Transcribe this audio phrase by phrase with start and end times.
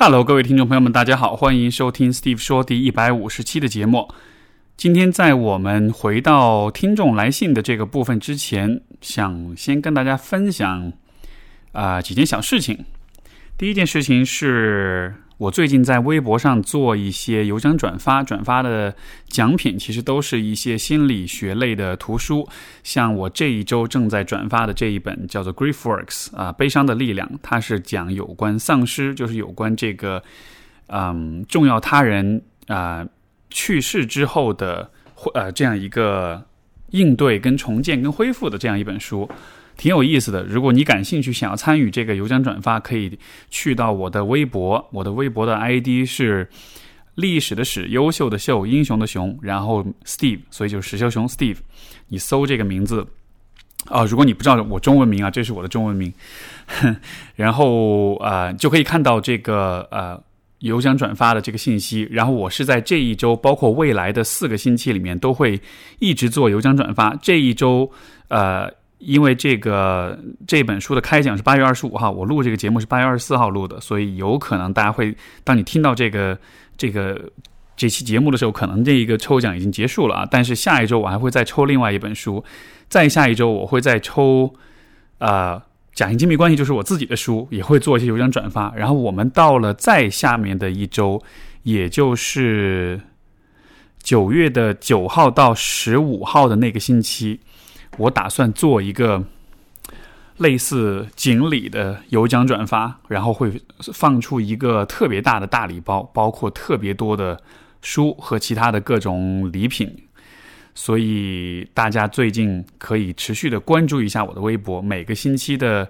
[0.00, 4.08] Hello，各位听众朋友们，大家好，欢迎收听 Steve 说第一百五十期的节目。
[4.76, 10.92] 今天在我们回到听众来信的这个部分之前，想先跟大家分享
[11.72, 12.84] 啊几件小事情。
[13.56, 18.94] 第一件事情是我最近在微博上做一些有奖转发，转发的
[19.28, 22.48] 奖品其实都是一些心理学类的图书，
[22.82, 30.20] 像我这一周正在转发的这一本叫做《Grief Works》啊，悲伤的力量，它是讲有关丧失，就是有关这个
[30.88, 33.06] 嗯重要他人啊
[33.48, 34.90] 去世之后的
[35.34, 36.44] 呃这样一个
[36.90, 39.30] 应对跟重建跟恢复的这样一本书。
[39.78, 40.42] 挺有意思的。
[40.42, 43.16] 如果你感兴趣，想要参与这个邮箱转发，可以
[43.48, 44.86] 去到我的微博。
[44.92, 46.46] 我的微博的 ID 是
[47.14, 51.58] 历史的史，优秀的秀，英雄的雄，然后 Steve，所以就是史秀雄 Steve。
[52.08, 53.06] 你搜这个名字
[53.86, 56.12] 啊，如果你不知道我中文名啊，这是我的中文名。
[57.36, 60.20] 然后啊，就可以看到这个呃
[60.58, 62.08] 邮箱转发的这个信息。
[62.10, 65.60] 然后我是在这一周，包括未来的四个星期里面，都会
[66.00, 67.16] 一直做邮箱转发。
[67.22, 67.88] 这一周
[68.26, 68.68] 呃。
[68.98, 76.36] 因为这个这本书的开奖是八月二十五号，我录这个节目是八月二十四号录的，所以有可能大家会，当你听到这个
[76.76, 77.30] 这个
[77.76, 80.28] 这期节目的时候，可能这一个抽奖已经结束了啊。
[80.28, 82.42] 但是下一周我还会再抽另外一本书，
[82.88, 84.52] 再下一周我会再抽
[85.18, 85.62] 啊，
[85.94, 88.74] 假性亲密关系就是我自己的书，也会做一些有奖转发。
[88.74, 91.22] 然后我们到了再下面的一周，
[91.62, 93.00] 也就是
[94.02, 97.38] 九月的九号到十五号的那个星期。
[97.98, 99.24] 我打算做一个
[100.38, 103.60] 类似锦鲤的有奖转发，然后会
[103.92, 107.40] 放出一个特别大的大礼包，包括特别多的
[107.82, 110.04] 书和其他的各种礼品。
[110.74, 115.88] 所以大家最近可以持续的关注一下我的微博，每个星期的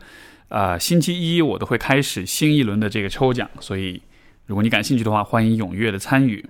[0.48, 3.50] 呃星期一我都会开始新一轮的这个抽奖。
[3.60, 4.00] 所以
[4.46, 6.42] 如果你感兴趣的话，欢迎踊跃的参与。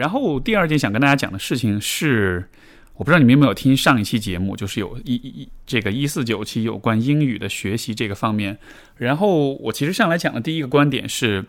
[0.00, 2.48] 然后第二件想跟大家讲的事情是，
[2.94, 8.56] 我不知道你们有没有听上一期节目，就是有一一这个一四九期有关英语的学习这个方面。
[8.96, 11.44] 然后我其实上来讲的第一个观点是，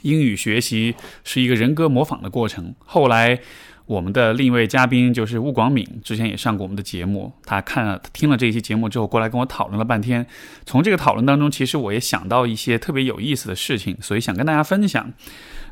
[0.00, 2.74] 英语学习是一个人格模仿的过程。
[2.86, 3.38] 后来
[3.84, 10.26] 我们的另一位嘉宾就是吴广敏，之前也上过我们的节目，他看了听了这一期节目之后，过来跟我讨论了半天。
[10.64, 15.12] 从这个讨论当中，其实我也想到一些特别有意思的事情，所以想跟大家分享。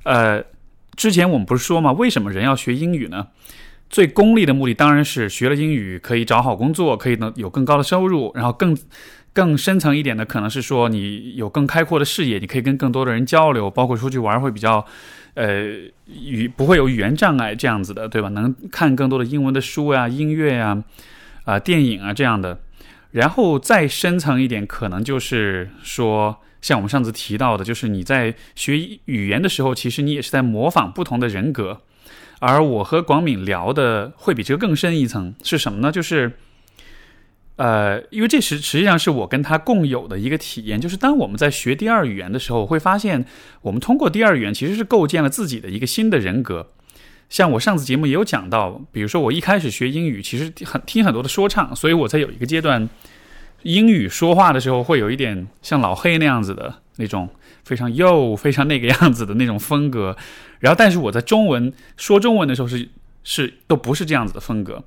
[0.04, 0.44] 呃。
[0.96, 1.92] 之前我们不是说吗？
[1.92, 3.28] 为什么人要学英语呢？
[3.88, 8.32] 最功利的目的当然是学了英语可以找好工作，可以能有更高的收入。
[8.34, 8.76] 然后更
[9.32, 14.84] 更深层一点的，可能是说你有更开阔的视野，你可以跟更多的人交流，包括出去玩会比较
[15.34, 15.66] 呃
[16.06, 18.28] 语不会有语言障碍这样子的，对吧？
[18.30, 20.82] 能看更多的英文的书呀、音乐呀、
[21.44, 22.58] 啊电影啊这样的。
[23.12, 26.38] 然后再深层一点，可能就是说。
[26.62, 31.82] 像我们上次提到的，就是你在学语言的时候，其实你也是在模仿不同的人格。
[32.38, 35.90] 而我和广敏聊的会比这个更深一层，是什么呢？
[35.90, 36.32] 就是，
[37.56, 43.24] 呃，因为这实实际上是我跟他共有的一个体验，就是当我们在学第二语言的时候，会发现
[43.62, 46.72] 我们通过第二语言其实是构建了自己的一个新的人格。
[47.30, 52.88] 像我上次节目也有讲到，比如说我一开始学英语，其实很听很多的说唱，所以我在有一个阶段。
[53.66, 57.28] 英语说话的时候会有一点像老黑那样子的那种
[57.64, 60.16] 非常又、非常那个样子的那种风格，
[60.60, 62.88] 然后但是我在中文说中文的时候是
[63.24, 64.84] 是都不是这样子的风格，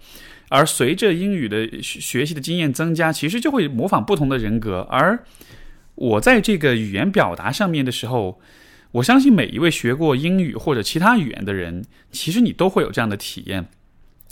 [0.48, 4.88] 而随着英语的学习的经验增加，其实就会模仿不同的人格。
[4.90, 5.26] 而
[5.96, 8.40] 我在这个语言表达上面的时候，
[8.92, 13.68] 我相信每一位学过英语或者其他语言的人，其实你都会有这样的体验，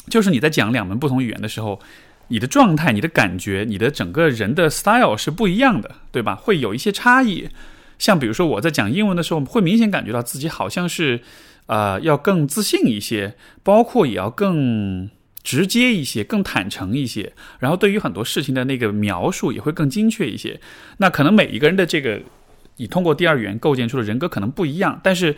[0.09, 1.81] 就是你在讲两门不同语言的时候。
[2.29, 6.35] 你的状态、你的感觉、你的整个人的 style 是不一样的，对吧？
[6.35, 7.49] 会有一些差异。
[7.97, 11.21] 像比如说我在讲英文的时候，会明显感觉到自己好像是，
[11.65, 15.09] 呃，要更自信一些，包括也要更
[15.41, 17.33] 直接一些、更坦诚一些。
[17.59, 20.59] 然后对于很多事情的那个描述也会更精确一些。
[20.97, 22.21] 那可能每一个人的这个，
[22.75, 25.35] 你通过第二语言构建出的人格可能不一样，但是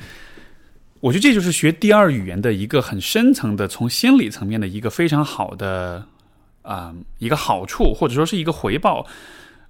[0.99, 6.05] 我觉得这就是学第二语言的一个很深层的、从心理层面的一个非常好的。
[6.69, 9.07] 啊，一个好处或者说是一个回报，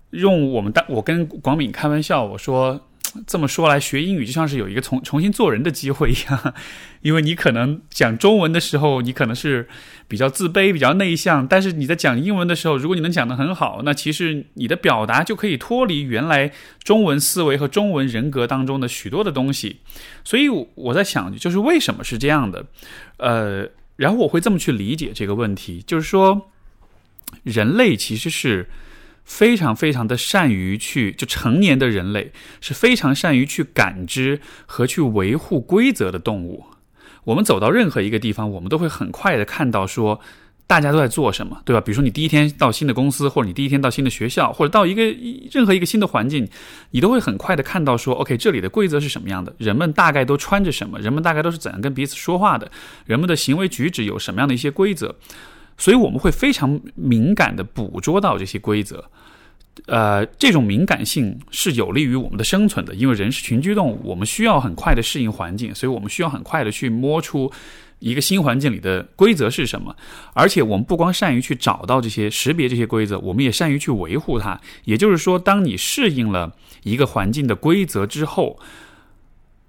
[0.09, 2.81] 用我们当我跟广敏开玩笑，我说
[3.25, 6.53] 这么说来，学英语就像是有一个重重新做人的机会一样，
[7.01, 9.69] 因为你可能讲中文的时候，你可能是
[10.09, 16.51] 比较自卑、比较内向，但是你在讲英文的时候，如果你能讲得很好，那其实你的表达就可以脱离原来
[16.83, 19.79] 中文思维和中文人格当中的许多的东西。
[20.25, 22.65] 所以我在想，就是为什么是这样的？
[23.17, 26.51] 呃，然后我会这么去理解这个问题，就是说，
[27.43, 28.67] 人类其实是。
[29.25, 32.31] 非常非常的善于去，就成年的人类
[32.61, 36.65] 是非常善于去感知和去维护规则的动物。
[37.25, 40.19] 我们走到任何一个地方，我们都会很快的看到说
[40.65, 41.79] 大家都在做什么，对吧？
[41.79, 45.03] 比如说你第一天到新的公司，或者你第一天到新的学校，或者到一个
[45.51, 46.49] 任何一个新的环境，
[46.89, 49.53] 你都会很快的看到说，OK，这里的规则是什么样的？
[49.59, 50.97] 人们大概都穿着什么？
[50.97, 52.71] 人们大概都是怎样跟彼此说话的？
[53.05, 55.15] 人们的行为举止有什么样的一些规则？
[55.79, 59.09] 所以我们会非常敏感的捕捉到这些规则，
[59.85, 67.49] 呃，这种敏感性是有利于我们的生存的，因为人是群居动物，我们需要很快的适应环境，所以我们需要很快的去摸出
[67.99, 69.95] 一个新环境里的规则是什么。
[70.33, 74.59] 而且我们不光善于去找到这些、识别这些规则，我们也善于去维护它。
[74.83, 76.53] 也就是说，当你适应了
[76.83, 78.59] 一个环境的规则之后，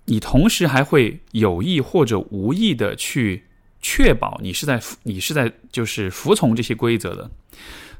[0.06, 3.44] 你同时还会有意或者无意的去。
[3.80, 7.30] 确保你是在你是在就是服从这些规则的，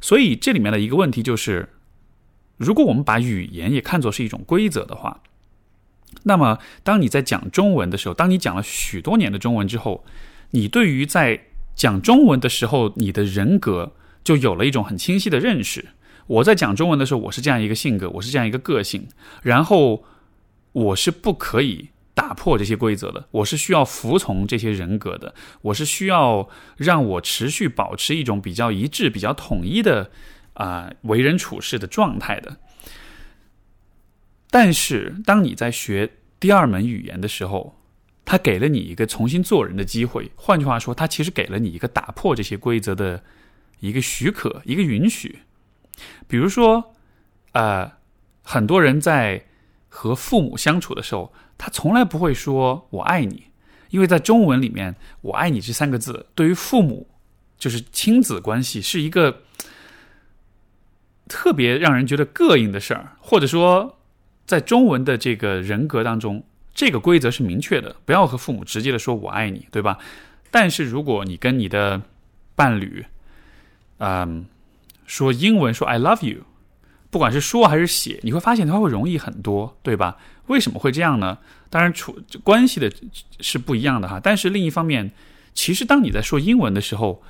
[0.01, 1.69] 所以这里面的一个问题就是，
[2.59, 5.23] 如果我们把语言也看作是一种规则的话，
[6.25, 10.05] 那么当你在讲中文的时候，当你讲了许多年的中文之后，
[10.51, 15.89] 你对于在讲中文的时候，你的人格就有了一种很清晰的认识。
[16.27, 19.09] 我在讲中文的时候，我是这样一个性格，我是这样一个个性，
[19.43, 20.05] 然后
[20.73, 21.89] 我是不可以。
[22.21, 26.47] 打破这些规则的，我是需要服从这些人格的，我是需要
[26.77, 30.11] 让我持续保持一种比较一致、比较统一的
[30.53, 32.59] 啊为人处事的状态的。
[34.51, 37.81] 但是，当你在学第二门语言的时候，
[38.27, 40.31] 他给了你一个重新做人的机会。
[40.37, 43.25] 换句话说，他其实给了你一个打破这些规则的
[43.79, 45.39] 一个许可、一个允许。
[46.29, 46.95] 比如说，
[47.53, 47.91] 呃，
[48.43, 49.47] 很多人在
[49.91, 51.31] 和父母相处的时候。
[51.63, 53.49] 他从来不会说“我爱你”，
[53.93, 57.07] 因为在中文里面，“我爱你”这三个字对于父母，
[57.59, 59.43] 就是亲子关系，是一个
[61.29, 63.15] 特别让人觉得膈应的事儿。
[63.21, 63.99] 或者说，
[64.47, 66.43] 在中文的这个人格当中，
[66.73, 69.99] 这个规则是明确的，不要和父母直接的说“我爱你”，对吧？
[70.51, 72.01] 但是如果你跟你的
[72.57, 73.05] 伴侣，
[73.99, 74.47] 嗯，
[75.05, 76.45] 说英文说 “I love you”。
[77.11, 80.17] 不管是说还是写，你会发现它会容易很多，对吧？
[80.47, 81.39] 为什么会这样呢？
[81.69, 82.91] 当然，处关系的
[83.41, 84.21] 是不一样的哈。
[84.23, 85.11] 但是另一方面，
[85.53, 87.23] 其实当你在说英文的时候，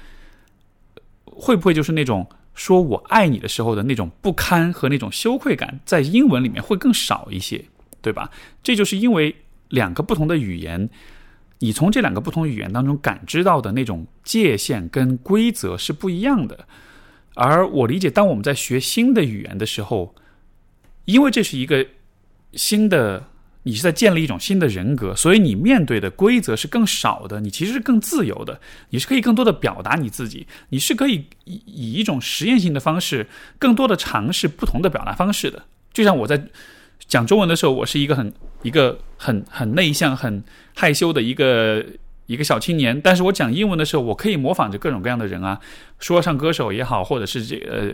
[1.24, 7.64] 会不会就是那种说我爱你的时候的那种不堪和那种羞愧感，在英文里面会更少一些，
[8.02, 8.30] 对吧？
[8.62, 9.34] 这就是因为
[9.68, 10.88] 两个不同的语言，
[11.58, 16.66] 你从这两个不同语言当中感知到的那种界限跟规则是不一样的。
[17.34, 20.14] 而我理解，当我们在学新的语言的时候，
[21.04, 21.86] 因为这是一个
[22.52, 23.24] 新的，
[23.62, 28.60] 你是在建立一种新的人格，所以你面对的规则是更少的，你其实是更自由的，
[28.90, 33.26] 你是可以更多的表达你自己，你是可以以以一种实验性的方式，
[33.58, 35.64] 更多的尝试不同的表达方式的。
[35.92, 36.42] 就像我在
[37.06, 40.42] 讲中文的时候，我是一个很一个很很内向、很
[40.74, 41.84] 害羞的一个。
[42.30, 45.58] 一个小青年，但是我讲英文的时候，我可以模仿着各种各样的人啊，
[45.98, 47.92] 说唱歌手也好，或者是这呃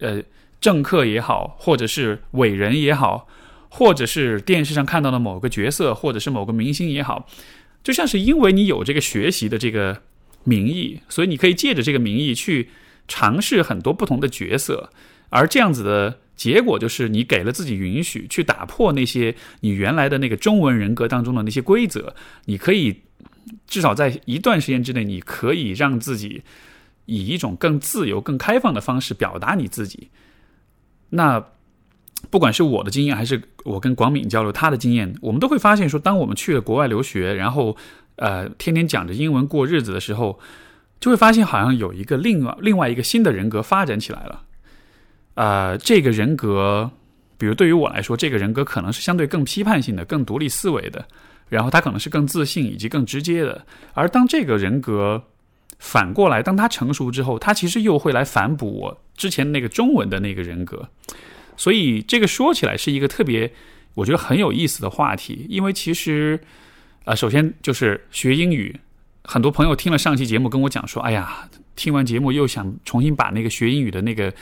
[0.00, 0.20] 呃
[0.60, 3.28] 政客也好，或者是伟人也好，
[3.68, 7.28] 或者是电视上看到的某个角色，或者是某个明星也好，
[7.84, 10.02] 就像是因为你有这个学习的这个
[10.42, 12.70] 名义，所以你可以借着这个名义去
[13.06, 14.90] 尝试很多不同的角色，
[15.28, 23.02] 而这样子的结果就是你给了自己允许去打破那些你原来的那个中文人格当中的那些规则，你可以。
[23.66, 26.42] 至少在一段时间之内，你可以让自己
[27.04, 30.08] 以一种更自由、更开放的方式表达你自己。
[31.10, 31.44] 那
[32.30, 37.76] 不管是我的经验，还是我跟广敏交流他的经验，我们都会发现说，当我们去了国外留学，然后
[38.16, 40.40] 呃天天讲着英文过日子的时候，
[40.98, 44.42] 就会发现好像有一个另外另外一个新的人格发展起来了。
[45.34, 46.90] 啊，这个人格，
[47.36, 51.06] 比如对于我来说，这个人格可能是相对更批判性的、更独立思维的。
[51.48, 55.22] 然后他可能是更自信以及更直接的，而当这个人格
[55.78, 60.88] 反过来，当他成熟之后，他其实又会来反哺我之前那个中文的那个人格。
[61.56, 63.52] 所以这个说起来是一个特别，
[63.94, 65.46] 我觉得很有意思的话题。
[65.48, 66.40] 因为其实，
[67.04, 68.78] 啊，首先就是学英语，
[69.24, 74.32] 很多朋友听了上期节目跟我讲说，哎呀，听完节目又想重新把那个学英语的那个。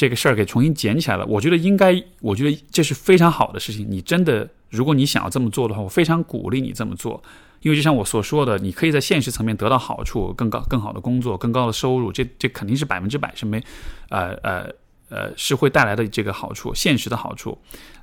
[0.00, 1.26] 这个事儿给重新捡起来了。
[1.26, 3.86] 我觉得应该，我觉得这是非常好的事情。
[3.86, 7.22] 你真的，如果你想要这么做的话，我非常鼓励你这么做。
[7.60, 13.62] 因为就像我所说的，你可以在现实层面得到好处，更高、更好的工作，更高的收入，这这肯定是百分之百是没，
[14.08, 14.72] 呃呃
[15.10, 17.58] 呃，是会带来的这个好处，现实的好处。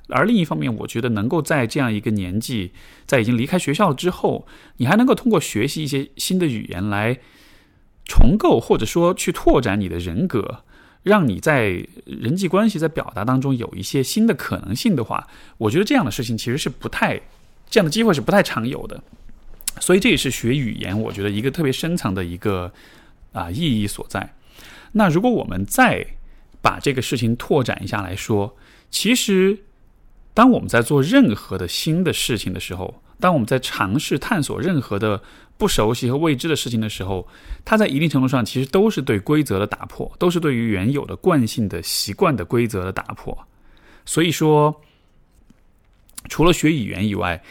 [0.08, 2.70] 而另一方面，我觉得能够在这样一个年纪，
[3.06, 7.18] 在已经离开学校之后，你还能够通过学习一些新的语言来
[8.04, 10.62] 重构，或者说去拓展你的人格，
[11.02, 15.26] 让你在人际关系在表达当中有一些新的可能性的话，
[15.56, 17.20] 我觉得这样的事情其实是不太
[17.70, 19.02] 这样的机会是不太常有的。
[19.80, 22.72] 所以这也是学语言，我觉得一个特别深层的一个
[23.32, 24.34] 啊意义所在。
[24.92, 26.04] 那如果我们再
[26.60, 28.56] 把这个事情拓展一下来说，
[28.90, 29.56] 其实
[30.34, 35.22] 当我们在做任何的新的事情的时候，当我们在尝试探索任何的
[35.58, 37.28] 不熟悉和未知的事情的时候，
[37.64, 43.36] 它在一定程度上其实都是对规则的打破，都是对于原有的惯性的习惯的规则的打破。
[44.06, 44.80] 所以说，
[46.28, 47.42] 除了学语言以外，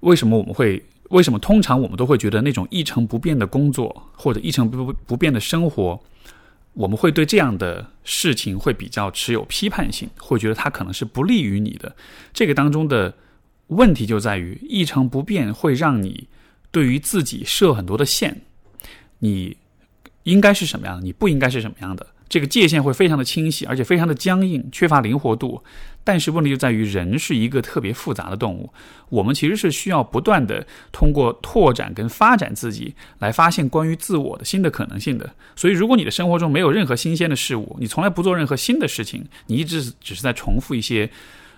[0.00, 0.82] 为什么我们会？
[1.10, 6.00] 为什么通常我们都会觉得那种一成不变的工作或者一成不不变的生活，
[6.72, 11.96] 我们会对这样的事情会比较持有批判性，会觉得它可能是不利于你的。
[12.32, 13.12] 这个当中的
[13.66, 16.28] 问题就在于一成不变会让你
[16.70, 18.40] 对于自己设很多的线，
[19.18, 19.56] 你
[20.24, 22.06] 应该是什么样的，你不应该是什么样的。
[22.28, 25.62] 这个界限会非常的清晰，而且非常的僵硬，缺乏灵活度。
[26.04, 28.72] 但是问题就在于，人是一个特别复杂的动物，
[29.08, 35.28] 我们其实是需要不断的通过拓展跟发展自己，来发现关于自我的新的可能性的。
[35.56, 41.10] 所以，如果你的生活中没有任何新鲜的事物，你从来不做任何新的事情，你一直只是在重复一些，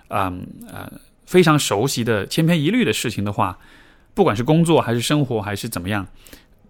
[0.08, 0.90] 嗯呃
[1.26, 3.58] 非常熟悉的千篇一律的事情的话，
[4.14, 6.06] 不管是工作还是生活还是怎么样，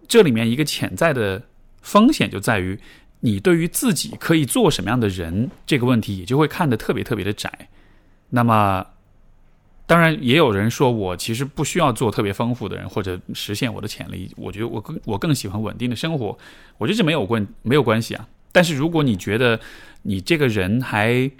[0.07, 1.41] 这里面一个潜在的
[1.81, 2.79] 风险就在于。
[3.25, 7.69] 你对于自己可以做什么样的人这个问题，也就会看得特别特别的窄。
[8.31, 8.85] 那么，
[9.85, 14.29] 当然也有人说我其实不需要做特别丰富的人，或者实现我的潜力。
[14.35, 16.37] 我觉得我更我更喜欢稳定的生活。
[16.77, 18.27] 我觉得这没有关没有关系啊。
[18.51, 19.57] 但是如果你觉得
[20.01, 21.31] 你这个人还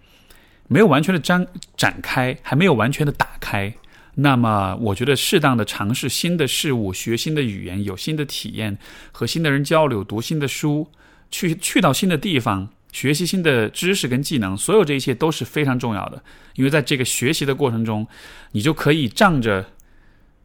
[0.69, 1.45] 没有完全的展
[1.75, 3.75] 展开，还没有完全的打开，
[4.15, 8.77] 那么我觉得适当的尝试新的事物，学新的语言，有新的体验，
[9.11, 10.87] 和新的人交流，读新的书。
[11.31, 16.21] 去去到新的地方，学习新的知识跟技能，所有这一切都是非常重要的。
[16.53, 18.05] 因为在这个学习的过程中，
[18.51, 19.65] 你就可以仗着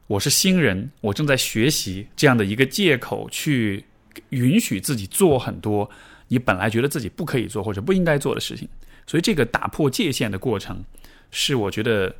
[0.06, 3.84] 我是新人，我正在学习这样的一个借口，去
[4.30, 5.90] 允许自己做很多
[6.28, 8.66] 你本来觉得自己不可以做或者不应该做的事情。
[9.06, 10.82] 所以，这个打破界限的过程，
[11.30, 12.16] 是我觉得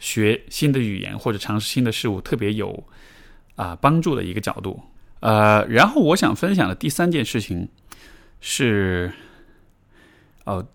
[0.00, 2.82] 学新的语言或者尝试新的事物特别有
[3.54, 4.82] 啊帮助的一个角度。
[5.20, 7.68] 呃，然后我想分享的第三件事情。
[8.40, 9.12] 是，
[10.44, 10.66] 哦，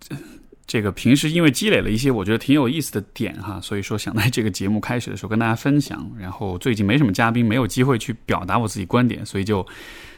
[0.68, 6.08] 这个平时因为积累了一些我觉得挺有意思的点哈， 所以说想在这个节目开始的时候跟大家分享。
[6.16, 9.66] 然后最近没什么嘉宾，没有机会去表达我自己观点，所以就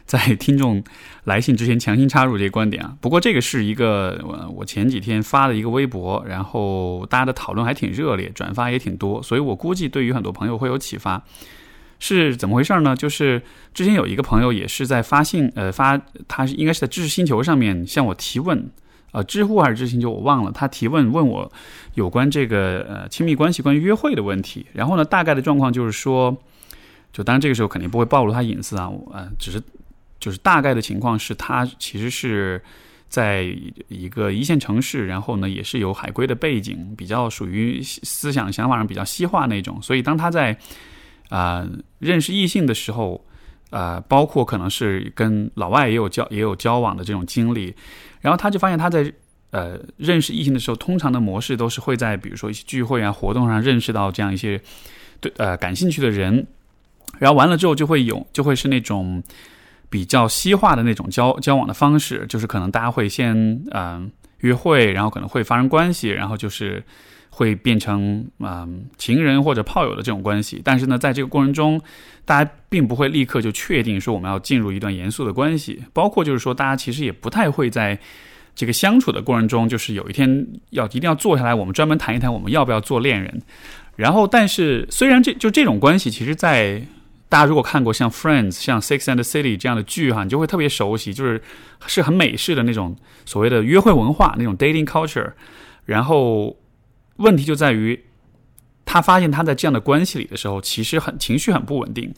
[0.09, 0.83] 在听众
[1.25, 2.97] 来信之前强行插入这个观点啊。
[3.01, 4.19] 不过这个是一个
[4.57, 11.23] 我前几天发的一个微博，然后大家的讨论还挺热烈，转发也挺多，所以我估计对于很多朋友会有启发。
[12.01, 12.95] 是怎么回事呢？
[12.97, 13.43] 就是
[13.75, 18.71] 之前有一个朋友也是在发信，呃，发他是应该是在知识星球上面向我提问，
[19.11, 20.53] 呃，知乎还是知识星球我忘了。
[20.53, 21.53] 他提问问我
[21.95, 24.65] 有关这个呃亲密关系、关于约会的问题。
[24.73, 26.37] 然后呢，大概的状况就是说，
[27.13, 29.61] 就当然这个时候肯定不会暴露他隐私啊，呃，只是
[30.19, 32.63] 就是大概的情况是他其实是
[33.09, 33.55] 在
[33.89, 40.59] 一个一线城市，然后呢也是有海归的背景，比较属于思想想法上比较西化那种，所以当他在。
[41.31, 43.23] 啊，认识异性的时候，
[43.69, 47.75] 啊，包括可能是跟老外也有交也有交往的这种经历，
[48.23, 49.13] 然后他就发现他在
[49.51, 54.59] 呃认识异性的时候，通常的模式都是会在比如说一些聚会啊活动上认识到这样一些
[55.21, 56.47] 对呃感兴趣的人，
[57.19, 59.23] 然后完了之后就会有就会是那种
[59.91, 66.83] 比较西化的那种交交往的方式，就是可能大家会先嗯约会，然后可能会发生关系，然后就是。
[67.31, 71.81] 会变成嗯情人或者炮友的这种关系，但是呢，在这个过程中，
[72.25, 75.81] 大家并不会立刻就确定说我们要进入一段严肃的关系。
[75.93, 77.97] 包括就是说，大家其实也不太会在
[78.57, 83.41] 这个相处的过程中，就是有一天要一定要坐下来，我们专门谈一谈我们要不要做恋人。
[83.95, 86.83] 然后，但是虽然这就这种关系，其实，在
[87.29, 91.43] 大家如果看过像《Friends》、像《Sex and the City》这样的剧哈，你就会特别熟悉，就是
[91.87, 95.33] 是很美式的那种所谓的约会文化，那种 dating culture，
[95.85, 96.57] 然后。
[97.19, 98.05] 问题就在于，
[98.85, 102.15] 他发现他在这样的关系里的时候，其实很情绪很不稳定。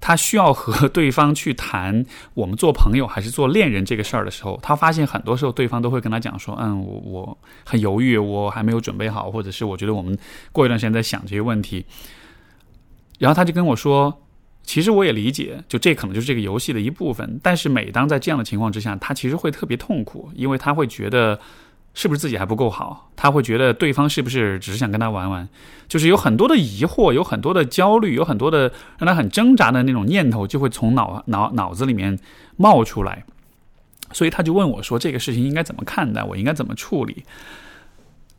[0.00, 2.04] 他需要和对方去谈
[2.34, 10.14] 我们做朋友还是做恋人这个事儿的时候，他发现很多时候对方都会跟他讲说：“嗯，我我很犹豫，我还没有准备好，或者是我觉得我们
[10.52, 11.86] 过一段时间再想这些问题。”
[13.18, 14.24] 然后他就跟我说
[14.68, 17.40] ：“其实我也理解，就这可能就是这个游戏的一部分。
[17.42, 21.40] 但是每当在这样的情况之下，他其实会特别痛苦，因为他会觉得。”
[21.94, 23.10] 是不是自己还不够好？
[23.16, 25.48] 他会觉得对方是不是只是想跟他玩玩？
[25.88, 32.16] 就是有很多的疑惑，有很多的焦虑，有很多的让他很挣扎的那种念头，就会从脑脑脑子里面
[32.56, 33.24] 冒出来。
[34.12, 36.22] 所以他就问我说：“这个事情应该怎么看待？
[36.22, 37.24] 我应该怎么处理？”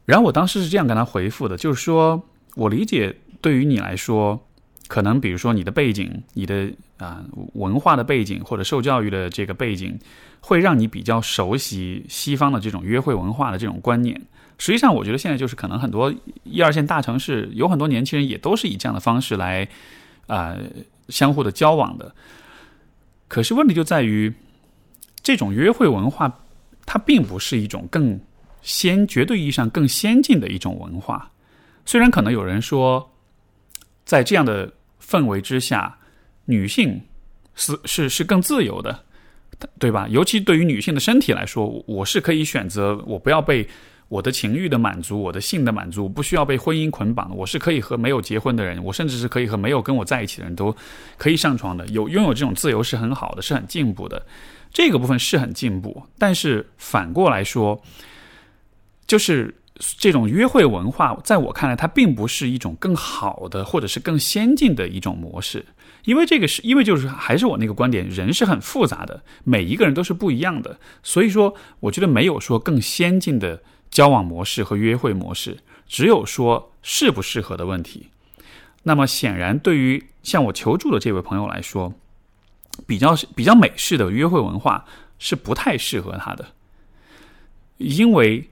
[0.05, 2.23] 然后我当时是这样跟他回复的，就是说
[2.55, 4.39] 我理解，对于你来说，
[4.89, 9.97] 可能比如说你的背景，你的啊文化的背景或者受教育的这个背景。
[10.41, 14.21] 会让你比较熟悉西方的这种约会文化的这种观念。
[14.57, 16.13] 实际上，我觉得现在就是可能很多
[16.45, 19.67] 一二线大城市有很多年轻人也都是以这样的方式来
[20.27, 20.55] 啊
[21.09, 22.15] 相互的交往的。
[23.27, 24.33] 可是问题就在于，
[25.21, 26.39] 这种约会文化
[26.85, 28.17] 它并不是一种更
[28.61, 31.29] 先绝对意义上更先进的一种文化。
[31.85, 33.11] 虽然可能有人说，
[34.05, 34.71] 在这样的
[35.09, 35.97] 氛围之下，
[36.45, 37.01] 女性
[37.55, 39.03] 是是是更自由的。
[39.77, 40.07] 对吧？
[40.09, 43.67] 尤其对于女性的身体来说，我是可以选择，我不要被
[44.07, 47.35] 我的情欲的满足、我的性的满足，不需要被婚姻捆绑。
[47.35, 50.73] 我是可以和没有结婚的人，我甚至是可以和没有跟我在一起的人都
[51.17, 51.85] 可以上床的。
[51.87, 54.25] 有拥有这种自由是很好的，是很进步的。
[54.71, 57.83] 这个部分是很进步，但是反过来说，
[59.07, 65.65] 就是这种约会文化，在我看来，它并不是一种更好的或者是更先进的一种模式。
[66.03, 78.09] 因为这个是因为就是还是我那个观点，人是很复杂的，每一个人都是不一样的，所以说我觉得没有说更先进的交往模式和约会模式，只有说适不适合的问题。
[78.83, 81.93] 那么显然，对于向我求助的这位朋友来说，
[82.87, 84.85] 比较比较美式的约会文化
[85.19, 86.47] 是不太适合他的，
[87.77, 88.49] 因为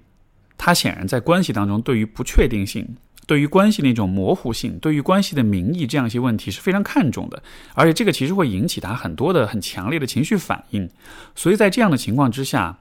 [0.58, 2.98] 他显然在关系当中对于不确定性。
[3.26, 10.90] 对于关系那种模糊性，对于关系的名义这样一些问题是非常看重的，而且这个其实会引起他很多的很强烈的情绪反应。
[11.36, 12.80] 所以在这样的情况之下，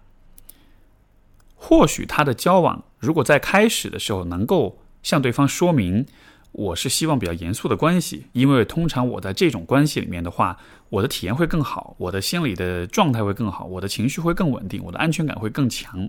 [1.56, 6.06] 或许他的交往如果在开始的时候能够向对方说明，
[6.52, 10.56] 我是希望比较严肃的关系，因为通常我在这种关系里面的话，
[10.90, 16.08] 我的体验会更好，我的心理的状态会更好，我的情绪会更稳定，我的安全感会更强。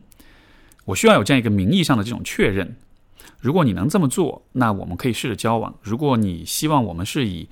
[0.87, 2.77] 我需要有这样一个名义上的这种确认。
[3.41, 5.75] 如果你能这么做，那我们可以试着交往。
[5.81, 7.47] 如果你希望我们是以，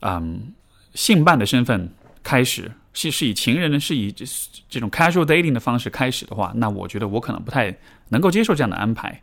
[0.00, 0.54] 嗯，
[0.94, 4.24] 性伴的身份开始，是是以情人呢，是以这
[4.68, 7.76] 这种 casual dating 的方式开始的话，那我觉得我可能不太
[8.08, 9.22] 能够接受这样的安排。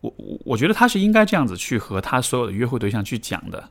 [0.00, 3.70] 我我我觉得他是应该这样子去和他所有的约会对象去讲的。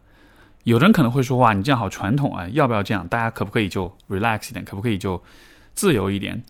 [0.63, 3.05] 有人可能会说：“哇，你这样好传统啊，要不要这样？
[3.09, 4.63] 大家可不可以就 relax 一点？
[4.63, 5.21] 可不可以就
[5.75, 6.41] 自由一点？”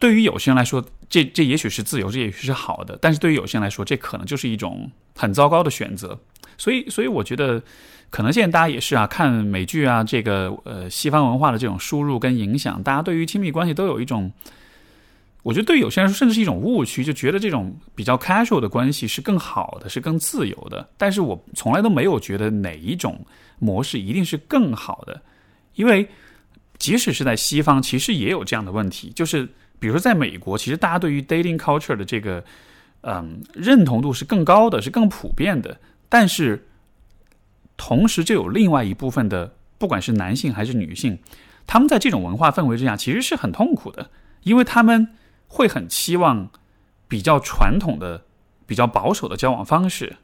[0.00, 6.18] 对于有些人来说，这这也许是自由，这也许是好的，但是对于有些人来说，这可能就是一种很糟糕的选择。
[6.56, 7.62] 所以，所以我觉得，
[8.08, 14.32] 可能现在大家也是啊，看美剧啊，这个呃西方文化的这种输入跟影响，大家对于亲密关系都有一种，
[15.42, 20.88] 我觉得对有些人说，甚至是一种误区，就觉得这种比较 casual 的关系是更好的，是更自由的。
[20.96, 23.22] 但是我从来都没有觉得哪一种
[23.58, 25.20] 模式一定是更好的，
[25.74, 26.08] 因为
[26.78, 29.46] 即使是在西方，其实也有这样的问题，就是。
[29.82, 32.44] 比如说，在美国，其实大家对于 dating culture 的这个，
[33.00, 35.80] 嗯，认同度是更高的，是更普遍的。
[36.08, 36.68] 但是，
[37.76, 41.18] 同时就有另外一部分的，不管是男性还是女性，
[41.66, 44.08] 他们在这种文化氛围之下，其实是很痛苦的，
[44.44, 45.08] 因为他们
[45.48, 46.48] 会很期望
[47.08, 48.22] 比较传统的、
[48.64, 50.18] 比较保守的交往方式，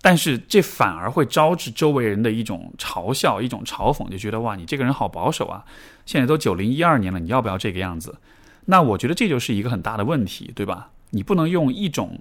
[0.00, 5.62] 但是这反而会招致周围人的一种嘲笑、一种嘲讽，就觉得哇，你这个人好保守啊！
[6.06, 8.16] 现在都九零一二年了，你要不要这个样子？
[8.64, 10.88] 那我觉得这就是一个很大的问题，对吧？
[11.10, 12.18] 你不能用一种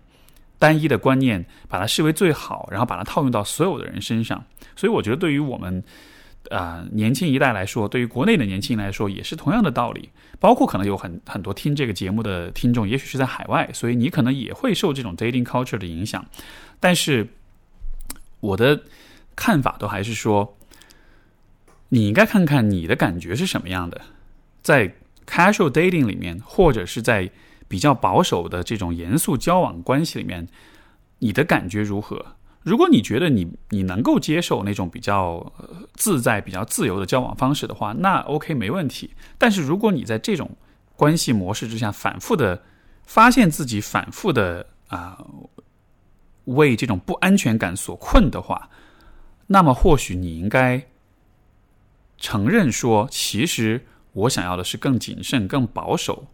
[0.59, 4.43] 单一的观念把它视为最好，然后把它套用到所有的人身上。
[4.75, 5.83] 所以我觉得，对于我们
[6.49, 10.09] 啊年轻一代来说，对于国内的年轻人来说，也是同样的道理。
[10.39, 16.25] 包括可能有很很多听这个节目的听众，也许是在海外，所以你可能也会受这种 dating culture 的影响。
[16.79, 17.27] 但是
[18.39, 18.81] 我的
[19.35, 20.57] 看法都还是说，
[21.89, 24.01] 你应该看看你的感觉是什么样的，
[24.63, 24.91] 在。
[25.31, 27.31] Casual dating 里面，或者是在
[27.69, 30.49] 比较保守的这种严肃交往关系里面，
[31.19, 32.35] 你的感觉如何？
[32.63, 35.51] 如果你觉得你你能够接受那种比较
[35.93, 39.11] 自在、比较自由的交往方式的话，那 OK 没问题。
[39.37, 40.51] 但是如果你在这种
[40.95, 42.61] 关系模式之下反复的
[43.05, 45.25] 发现自己反复的啊
[46.45, 48.69] 为这种不安全感所困的话，
[49.47, 50.85] 那么或许你应该
[52.17, 56.27] 承认说，其实我想要的是更谨慎、更保守、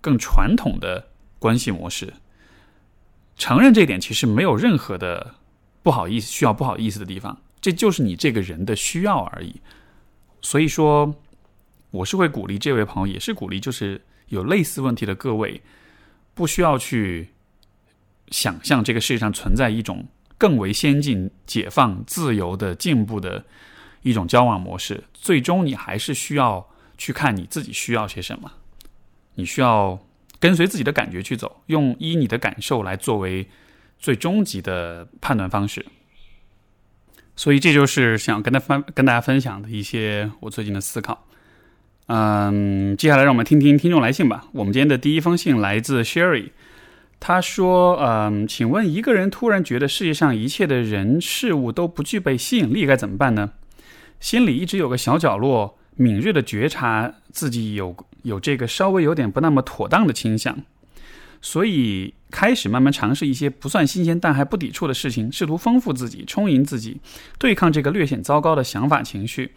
[0.00, 2.12] 更传统的关系模式。
[3.36, 5.34] 承认这一点其实没有任何的
[5.82, 9.60] 不好意思，需要不好意思的地方，这就是你这个人的需要而已。
[10.42, 11.14] 所以说，
[11.90, 15.60] 我是会鼓励这位朋友，也是鼓励就是有类似问题的各位，
[16.34, 17.30] 不需要去
[18.28, 23.44] 想象这个世界上存在一种更为先进、解放、自由的进步的。
[24.02, 26.66] 一种交往模式，最终你还是需要
[27.00, 28.52] 去看你自己需要些什么，
[29.36, 29.98] 你需要
[30.38, 33.48] 跟随自己的感觉去走，用依你的感受来作为
[33.98, 35.86] 最终极的判断方式。
[37.36, 41.26] 所以这就是想跟他分跟大家分享的一些我最近的思考。
[42.08, 44.44] 嗯，接下来让我们听听听众来信吧。
[44.52, 46.50] 我们今天的第一封信来自 Sherry，
[47.18, 53.52] 他说：“嗯，请问一个人突然觉得世界上一切的人事物都不具备吸引力，该怎么办呢？”
[54.20, 60.58] 心里一直有个小角落，敏锐的觉察自己有有这个稍微有点不那么妥当的倾向，
[61.40, 67.00] 所以开始慢慢尝试一些不算新鲜但还不抵触的事情，试图丰富自己、充盈自己，
[67.38, 69.52] 对抗这个略显糟糕的想法情绪。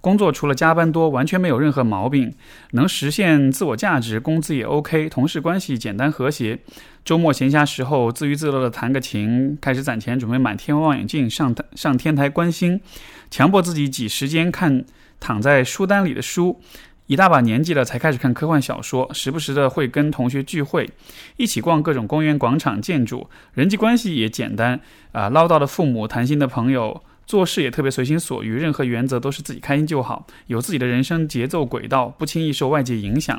[0.00, 2.32] 工作除了加班多，完全没有任何毛病，
[2.70, 6.60] 能实现自我价值，工资也 OK，同事关系简单和谐。
[7.04, 12.80] 周末闲暇时候，自娱自乐的弹个琴，开始攒钱准备满天文望远镜上上天台观星，
[13.28, 14.84] 强迫自己挤时间看
[15.20, 16.60] 躺在书单里的书。
[17.06, 20.90] 一大把年纪了才开始看科幻小说，时不时的会跟同学聚会，
[21.38, 24.78] 一起逛各种公园、广场、建筑，人际关系也简单
[25.12, 27.02] 啊，唠叨的父母，谈心的朋友。
[27.26, 33.38] 做事也特别随心所欲，任何原则都是自己开心就好，有自己的人生节奏轨道，不轻易受外界影响。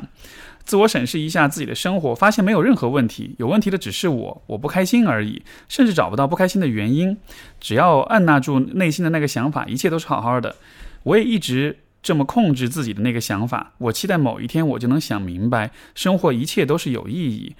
[0.64, 7.18] 自我审视一下自己的生活，发现没有任何问题，有问题的只是我，我不开心而已，甚至找不到不开心的原因。
[7.60, 10.54] 只要按捺住内心的那个想法，一切都是好好的。
[11.02, 13.74] 我也一直这么控制自己的那个想法。
[13.78, 17.54] 我期待某一天我就能想明白，生活一切都是有意义，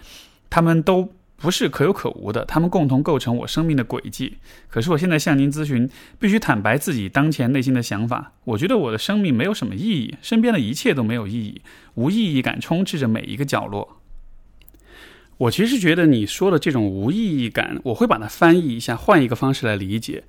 [0.48, 1.12] 他们都。
[1.42, 4.34] 不是可有可无的，他们共同构成我生命的轨迹。
[4.68, 8.34] 可是我现在向您咨询，必须坦白自己当前内心的想法。
[8.44, 11.62] 我觉得我的生命没有什么意义，身边的一切都没有意义，
[11.94, 13.96] 无意义感充斥着每一个角落。
[15.38, 20.24] 我其实觉得你说的这种无意义感，我会把它翻译一下，换一个方式来理解。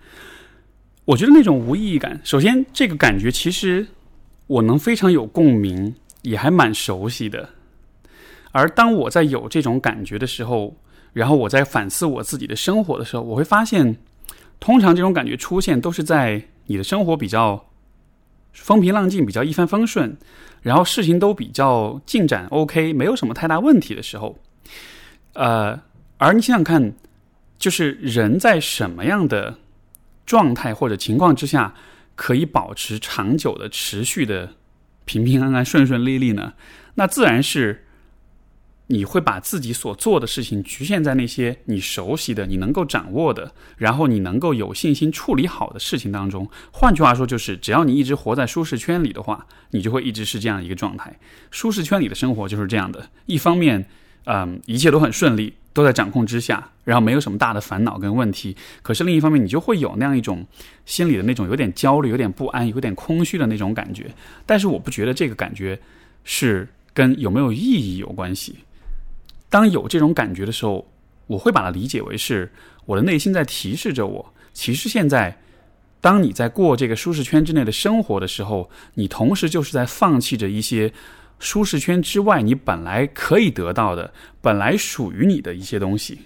[1.05, 3.85] 我觉得那种无意义感，首先这个感觉其实
[4.47, 7.49] 我能非常有共鸣，也还蛮熟悉的。
[8.51, 10.75] 而当我在有这种感觉的时候，
[11.13, 13.97] 然后我在反思我自己的生活的时候，我会发现，
[14.59, 17.65] 通常这种感觉出现都是在你的生活比较
[18.53, 20.15] 风平浪静、比较一帆风顺，
[20.61, 24.37] 然后事情都比较进展 OK，没有什么太大问题的时候。
[25.33, 25.79] 呃，
[26.17, 26.93] 而你想想看，
[27.57, 29.57] 就是人在什么样的
[30.31, 31.73] 状态或者情况之下，
[32.15, 34.53] 可以保持长久的、持续的
[35.05, 36.53] 平平安安、顺顺利利呢？
[36.95, 37.87] 那自然是。
[38.87, 46.45] 你会把自己所做的事情局限在那些你熟悉的、你能够掌握的，然后你能够有信心处理好的事情当中。
[46.73, 51.17] 换句话说，就是只要你一直活在舒适圈里的话，你就会一直是这样一个状态。
[51.51, 53.87] 舒适圈里的生活就是这样的：一方面，
[54.25, 60.45] 嗯，一切都很顺利，都在掌控之下，然后没有什么大的烦恼跟问题；可是另一方面，你就会有那样一种
[60.85, 64.09] 心里的那种有点焦虑、有点不安、有点空虚的那种感觉。
[64.45, 65.79] 但是我不觉得这个感觉
[66.23, 68.55] 是跟有没有意义有关系。
[69.49, 70.85] 当有这种感觉的时候，
[71.27, 72.51] 我会把它理解为是
[72.85, 75.37] 我的内心在提示着我，其实现在，
[76.01, 80.91] 当你在过这个舒适圈之内的生活的时候，你同时就是在放弃着一些
[81.41, 86.19] 舒适圈之外你本来可以得到的、本来属于你的一些东西。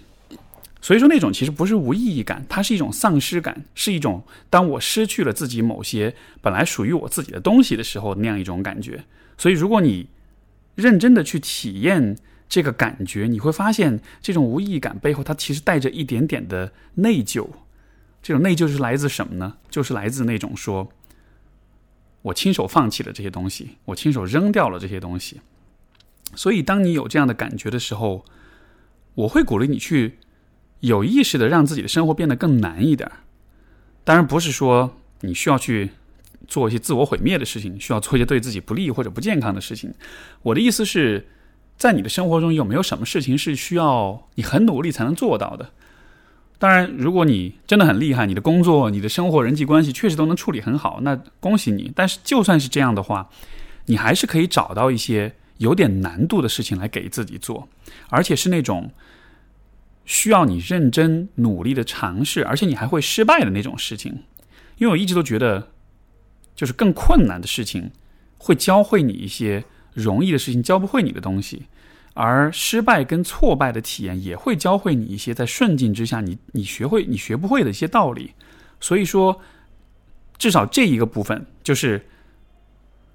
[0.80, 9.02] 所以说，那种其实不是无意义感，它是一种丧失感，是一种当我失去了自己某些本来属于我自己的东西的时候那样一种感觉。
[9.36, 10.06] 所以，如果你
[10.76, 12.16] 认真的去体验。
[12.48, 17.44] 这个感觉，你会发现，这种无意义感背后，它其实带着一点点的内疚。
[18.22, 19.54] 这种内疚是来自什么呢？
[19.68, 20.88] 就是来自那种说，
[22.26, 25.40] 我亲手放弃了这些东西，我亲手扔掉了这些东西。
[26.34, 28.24] 所以，当你有这样的感觉的时候，
[29.14, 30.18] 我会鼓励你去
[30.80, 33.08] 有意识的让自己的生活变得更难一点。
[34.02, 35.90] 当然，不是说你需要去
[36.48, 39.94] 做一些自我毁灭的事情，需要做一些对自己不利或者不健康的事情。
[40.42, 41.28] 我的意思是。
[41.78, 45.72] 在你的生活中有没有什么事情是需要你很努力才能做到的？
[46.58, 51.92] 当然，如果你真的很厉害，你的工作、你的生活、人际关系确实都能处理很好，那恭喜你。
[51.94, 53.28] 但是，就算是这样的话，
[53.86, 57.68] 你还是可以找到一些有点难度的事情来给自己做，
[58.08, 58.90] 而且是那种
[60.06, 64.20] 需要你认真努力的尝试，而且你还会失败的那种事情。
[64.78, 65.68] 因为我一直都觉得，
[66.54, 67.90] 就是更困难的事情
[68.38, 71.64] 会教会你一些容易的事情教不会你的东西，
[72.16, 78.32] 而失败跟挫败的体验也会教会你一些在顺境之下你你学会你学不会的一些道理。
[78.80, 79.38] 所以说，
[80.38, 82.06] 至少这一个部分就是，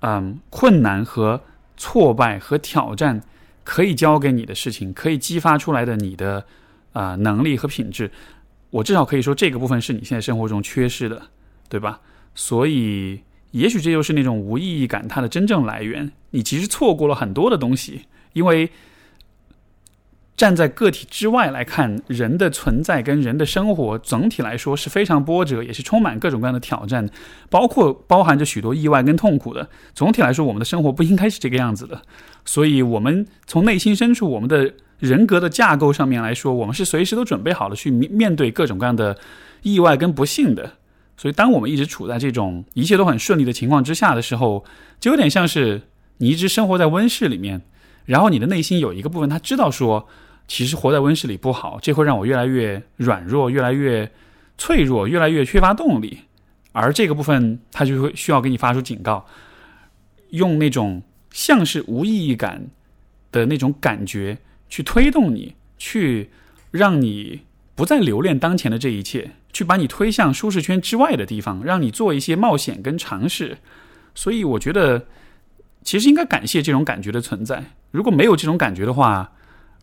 [0.01, 1.41] 嗯，困难和
[1.77, 3.19] 挫败和挑战
[3.63, 6.45] 可以教给你的事情，可以激发出来的你的
[6.93, 8.11] 啊能力和品质。
[8.69, 11.19] 我至少可以说，这个部分是你现在生活中缺失的，
[11.67, 11.99] 对吧？
[12.35, 16.11] 所以，也许这就是那种无意义感它的真正来源。
[16.29, 18.69] 你其实错过了很多的东西，因为
[20.35, 27.09] 站在个体之外来看，人的存在跟人的生活总体来说是非常波折，也是充满各种各样的挑战，
[27.49, 29.69] 包括包含着许多意外跟痛苦的。
[29.93, 32.01] 总体来说，我们的生活不应该是这个样子的。
[32.45, 34.73] 所以，我们从内心深处，我们的。
[35.01, 39.17] 人格的架构上面来说，我们是随时都准备好了去面面对各种各样的
[39.63, 40.73] 意外跟不幸的。
[41.17, 44.63] 所以，当我们一直处在这种一切都很顺利的情况之下的时候，
[44.99, 45.81] 就有点像是
[46.17, 47.63] 你一直生活在温室里面，
[48.05, 50.07] 然后你的内心有一个部分，他知道说，
[50.53, 54.11] 其实活在温室里不好，这会让我越来越软弱，越来越
[54.57, 56.19] 脆弱，越来越缺乏动力。
[56.73, 59.25] 而这个部分，他就会需要给你发出警告，
[60.31, 62.67] 用那种像是无意义感
[63.31, 64.39] 的那种感觉。
[64.67, 66.29] 去推动你，去
[66.69, 73.57] 让你不再留恋当前的这一切，去把你推向舒适圈之外的地方，让你做一些冒险跟尝试。
[74.13, 75.07] 所以，我觉得
[75.81, 77.63] 其实应该感谢这种感觉的存在。
[77.91, 79.31] 如果没有这种感觉的话，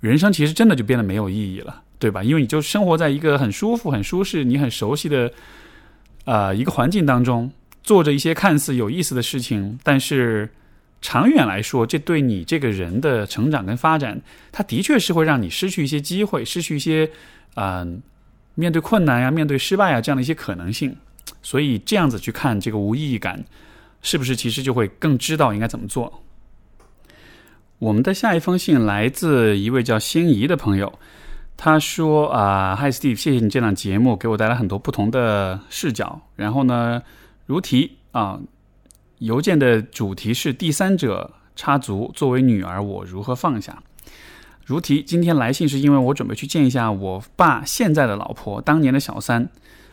[0.00, 2.22] 人生其实真的就变得没有意义了，对吧？
[2.22, 5.32] 因为你就生活在一个很舒服、很舒适、你很熟悉的
[6.24, 7.50] 呃一个环境当中，
[7.82, 10.50] 做着一些看似有意思的事情，但是。
[11.00, 17.08] 长远来说，这对你这个人的成长跟发展，它的确是会让你失去一些机会，失去一些，
[17.54, 18.02] 嗯，
[18.56, 20.96] 面对困难呀、面对失败啊这样的一些可能性。
[21.40, 23.44] 所以这样子去看这个无意义感，
[24.02, 26.20] 是不是其实就会更知道应该怎么做？
[27.78, 30.98] 我们的下一封信来自一位叫心仪的朋友，
[31.56, 36.20] 他说：“啊，Hi Steve，谢谢你这档节目给我带来很多不同的视角。
[36.36, 37.02] 然后呢，
[37.46, 38.40] 如题啊。”
[39.18, 43.82] 邮件的主题是第三者插足，作为女儿，我如何放下？
[44.64, 49.48] 如题，今天来信是因为我准备去见一下我爸现在的老婆，当年的小三。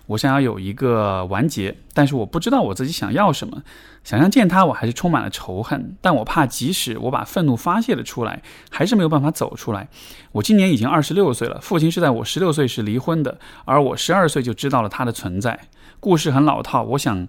[0.07, 3.61] 我想要有一个完结，但是我不知道我自己想要什么。
[4.03, 9.87] 想象见他，我还是充满了仇恨，但我怕即使我把愤怒发泄了出来，还是没有办法走出来。
[10.31, 15.59] 我今年已经二十六岁了，父亲是在我十六岁时离婚的，而我十二岁就知道了他的存在。
[15.99, 17.27] 故事很老套，我想。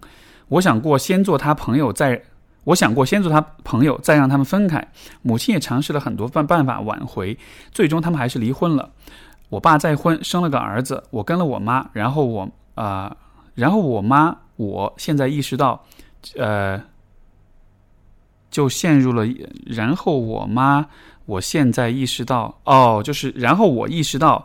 [0.48, 2.22] 我想过先做他朋友，再
[2.62, 4.92] 我想过先做他朋友，再让他们分开。
[5.22, 7.36] 母亲也尝试了很多办办法挽回，
[7.72, 8.90] 最终他们还是离婚了。
[9.48, 11.02] 我爸再婚，生了个儿子。
[11.10, 13.16] 我跟了我妈，然后我啊，
[13.54, 15.84] 然后我妈，我现在意识到，
[16.36, 16.80] 呃，
[18.48, 19.26] 就陷入了。
[19.66, 20.86] 然后我妈，
[21.24, 24.44] 我现在意识到，哦，就是然后我意识到，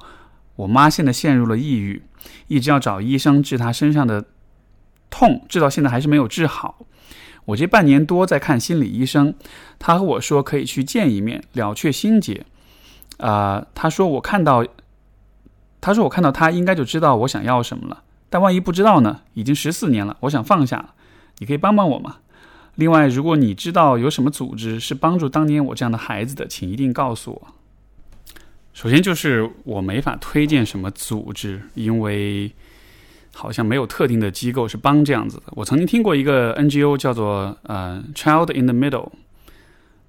[0.56, 2.02] 我妈现在陷入了抑郁，
[2.48, 4.26] 一直要找医生治她身上的。
[5.14, 6.86] 痛治到现在还是没有治好，
[7.44, 9.36] 我这半年多在看心理医生，
[9.78, 12.46] 他和我说可以去见一面了却心结。
[13.18, 14.66] 啊，他说我看到，
[15.82, 18.02] 他说我看到他应该就知道我想要什么了。
[18.32, 19.20] 但万一不知道呢？
[19.36, 20.96] 已经十四年了，我想放下了。
[21.38, 22.18] 你可以帮帮我吗？
[22.74, 27.48] 另外，如果你知道有什么组织是帮助当年我这样的孩子的，请一定告诉我。
[28.74, 32.52] 首先就是我没法推荐什么组织，因为。
[33.34, 35.44] 好像没有特定的机构是帮这样子的。
[35.52, 39.10] 我曾经听过一个 NGO 叫做呃 Child in the Middle，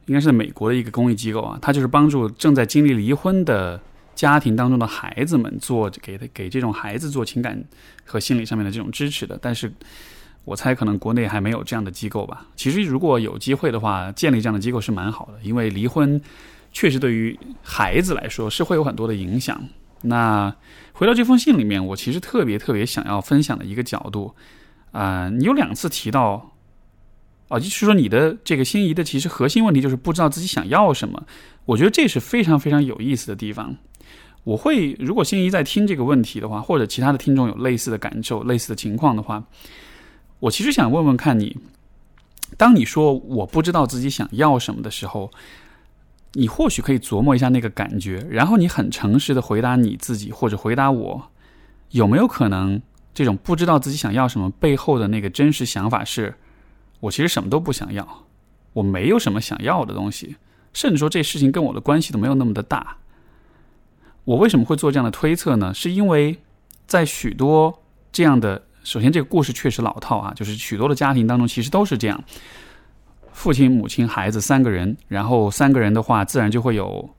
[0.06, 3.80] 应该是美国的一个公益机构啊，它就是帮助正在经历离婚的
[4.14, 7.62] 家庭当中的孩子们做给给这种孩子做情感
[8.04, 9.38] 和心理上面的这种支持的。
[9.40, 9.72] 但是
[10.44, 12.46] 我猜可能国内还没有这样的机构吧。
[12.56, 16.20] 其实如果有机会的话，建立这样的机构是蛮好的，因为离婚
[16.72, 19.62] 确实对于孩子来说是会有很多的影响。
[20.02, 20.52] 那
[20.92, 24.34] 回到这封信里面，我其实特别特别想要分享的一个角度，
[24.90, 26.54] 啊，你有两次提到，
[27.46, 31.24] 啊，就是说你的这个心仪的其实核心问题就是不知道自己想要什么。
[31.66, 33.76] 我觉得这是非常非常有意思的地方。
[34.44, 39.44] 我会如果心仪在听这个问题的话，或者其他的听众有类似的感受、类似的情况的话，
[40.40, 41.56] 我其实想问问看你，
[42.56, 45.30] 当你说我不知道自己想要什么的时候。
[46.34, 51.28] 你或许可以琢磨一下那个感觉，然后你很诚实的回答你自己，或者回答我，
[51.90, 52.80] 有没有可能
[53.12, 56.34] 这种不知道自己想要什么背后的那个真实想法是，
[57.00, 58.24] 我其实什么都不想要，
[58.72, 60.36] 我没有什么想要的东西，
[60.72, 62.96] 甚至说这事情跟我的关系都没有那么的大。
[64.24, 65.74] 我为什么会做这样的推测呢？
[65.74, 66.38] 是因为
[66.86, 67.82] 在许多
[68.12, 72.22] 这样的首先这个故事确实老套啊，就是许多的家庭当中其实都是这样，
[73.32, 77.10] 父亲、母亲、孩子三个人，然后三个人的话，自然就会有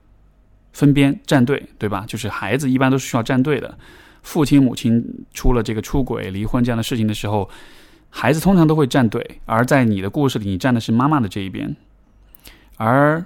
[0.72, 2.06] 分边站队，对吧？
[2.08, 3.78] 就是孩子一般都是需要站队的。
[4.22, 7.50] 父亲、母亲出了这个出轨、离婚这样的事情的时候，
[8.10, 11.76] 孩子通常都会站队，而在你的故事里，你站的是妈妈的这一边，
[12.78, 13.26] 而。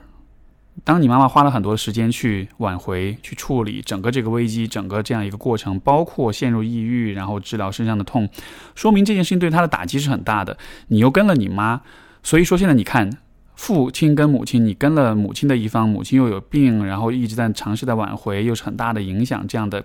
[0.83, 8.29] 当你妈妈花了很多时间去挽回、去处理整个这个危机、整个这样一个过程，包括陷入抑郁，然后治疗身上的痛，
[8.75, 10.57] 说明这件事情对她的打击是很大的。
[10.87, 11.81] 你又跟了你妈，
[12.21, 13.09] 所以说现在你看，
[13.55, 19.45] 父亲跟母亲，你跟了母亲的一方，母亲又有病，然后一直在尝试在挽回，又是很大的影响。
[19.47, 19.83] 这样的，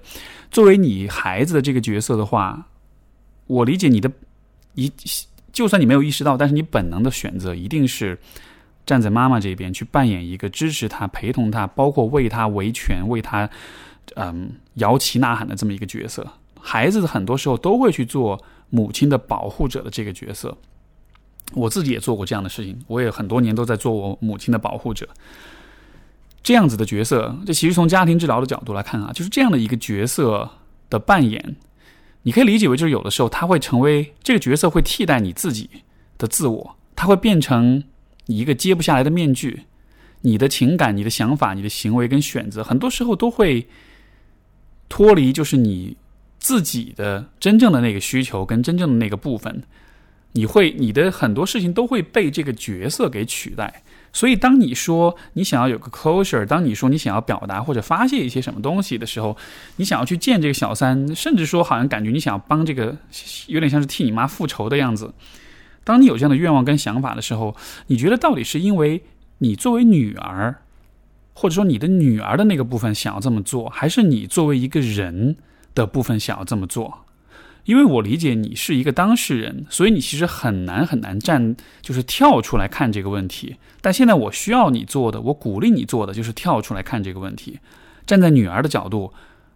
[0.50, 2.66] 作为你孩子的这个角色的话，
[3.46, 4.10] 我理解你的，
[4.74, 4.92] 一
[5.52, 8.18] 就算你没有意识到，但是你本能的选择一定是。
[8.84, 13.48] 站在妈妈这边去扮演一个支持她、陪同她，包括为她维权、为她
[14.16, 16.26] 嗯摇旗呐喊的这么一个角色。
[16.60, 20.56] 孩子很多时候都会去做母亲的保护者的这个角色。
[21.54, 25.08] 我自己也做过这样的事情，我也很多年都在做我母亲的保护者。
[26.42, 30.50] 这样子的角色，这其实从家庭治疗的角度来看啊，就是这样的一个角色
[30.90, 31.56] 的扮演，
[32.22, 35.68] 你可以理解为就是有的时候他会成为这个角色会替代你自己
[36.18, 37.84] 的自我，他会变成。
[38.36, 39.62] 一个揭不下来的面具，
[40.20, 43.66] 你的情感、你的想法、你的行为跟选择，很多时候都会
[44.88, 45.96] 脱离，就是你
[46.38, 49.62] 自己的真正的那个需求跟真正的那个部分。
[50.34, 53.82] 你会，你的很多事情都会被这个角色给取代。
[54.14, 59.36] 所以，当你说你想要有个 closure，当你说你想要表达或者发泄一些什么东西的时候，
[59.76, 62.96] 你想要去见这个小三，甚至说好像感觉你想要帮这个，
[63.46, 65.12] 有点像是替你妈复仇的样子。
[65.84, 69.02] 当你有这样的愿望跟想法的时候，你觉得到底是因为
[69.38, 70.62] 你作为女儿，
[71.34, 75.36] 或者说你的女儿的那个部分想要这么做，还是你作为一个人
[75.74, 77.00] 的部分想要这么做？
[77.64, 83.56] 因为我理解你是一个当事人，所以你其实很难很难站，就是跳出来看这个问题。
[83.80, 87.60] 但现在我需要你做的，我鼓励你做的，就是跳出来看这个问题。
[88.04, 89.12] 站在女儿的角度，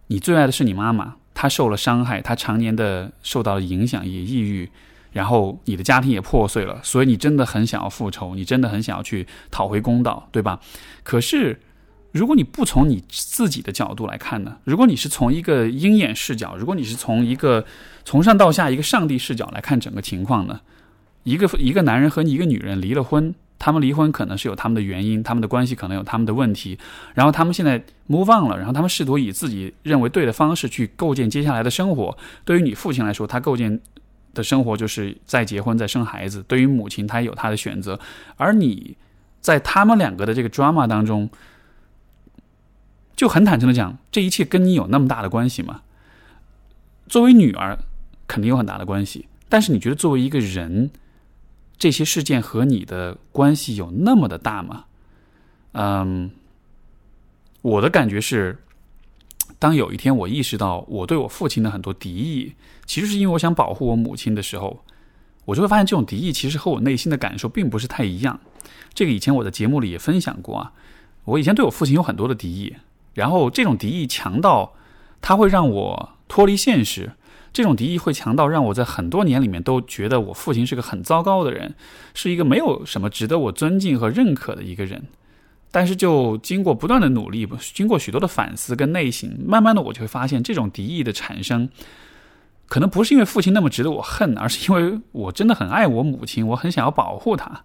[0.07, 4.69] 你最爱的是你妈妈，她受了伤害，她常年的受到了影响，也抑郁。
[5.11, 10.59] 然后你的家庭也破碎了，所以你真的很想要复仇，你真的很想要去讨回公道，对吧？
[11.03, 11.59] 可是，
[12.11, 14.57] 如果你不从你自己的角度来看呢？
[14.63, 17.65] 如果你是从一个鹰眼视角，如果你是从一个
[18.05, 20.59] 从上到下一个上帝视角来看整个情况呢？
[21.23, 26.77] 一个一个男人和一个女人离了婚，他们离婚可能是有他们的原因，他们的关系可能有他们的问题，
[27.13, 32.17] 然后他们现在 move on 了，然后他们试图以自己认为对的方式去构建接下来的生活。
[32.45, 33.79] 对于你父亲来说，他构建。
[34.37, 36.41] 的生活就是再结婚再生孩子。
[36.43, 37.99] 对于母亲，她有她的选择。
[38.37, 38.95] 而你
[39.41, 41.29] 在他们两个的这个 drama 当中，
[43.15, 45.81] 就很坦诚的讲，这一切跟你有那么大的关系吗？
[47.09, 47.77] 作为女儿，
[48.27, 49.27] 肯定有很大的关系。
[49.49, 50.89] 但是你觉得作为一个人，
[51.77, 54.85] 这些事件和你的关系有那么的大吗？
[55.73, 56.31] 嗯，
[57.61, 58.59] 我的感觉是。
[59.59, 62.53] 当有一天我意识到我对我父亲的很多敌意，
[62.87, 64.83] 其实是因为我想保护我母亲的时候，
[65.45, 68.39] 我就会发现这种敌意其实和我内心的感受并不是太一样。
[68.95, 70.71] 这个以前我在节目里也分享过啊，
[71.25, 72.75] 我以前对我父亲有很多的敌意，
[73.13, 74.73] 然后这种敌意强到
[75.21, 77.11] 他会让我脱离现实，
[77.53, 81.75] 这种敌意会强到让我在很多年里面都觉得我父亲是个很糟糕的人，
[82.13, 85.05] 是一个没有什么值得我尊敬和认可的一个人。
[85.69, 91.69] 但是，就经过不断的努力，经过许多的反思跟内省，慢慢的，我就会发现，这种敌意的产生，
[92.67, 97.63] 可能不是因为父亲那么值得我恨，而是因为我真的很爱我母亲，我很想要保护她。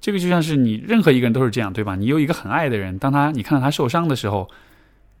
[0.00, 1.94] 这个就像是你任何一个人都是这样，对吧？
[1.94, 4.48] 你有一个很爱的人，当他你看到他受伤的时候，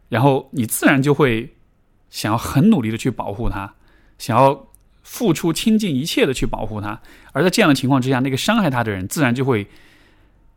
[0.08, 1.54] 然后你自然就会
[2.08, 3.74] 想要很努力的去保护他，
[4.18, 4.68] 想要
[5.02, 7.00] 付出倾尽一切的去保护他。
[7.32, 9.66] 而在这样的情况之下，那个伤害他的人，自然就会。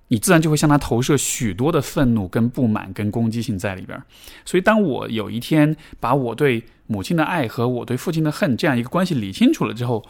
[0.10, 4.00] 你自然就会向他投射许多的愤怒、跟不满、跟攻击性在里边。
[4.46, 10.04] 所以，当我有一天把我对母亲的爱和我对父亲的恨这样一个关系理清楚了之后，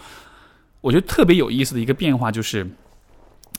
[0.82, 2.70] 我觉得特别有意思的一个变化就是，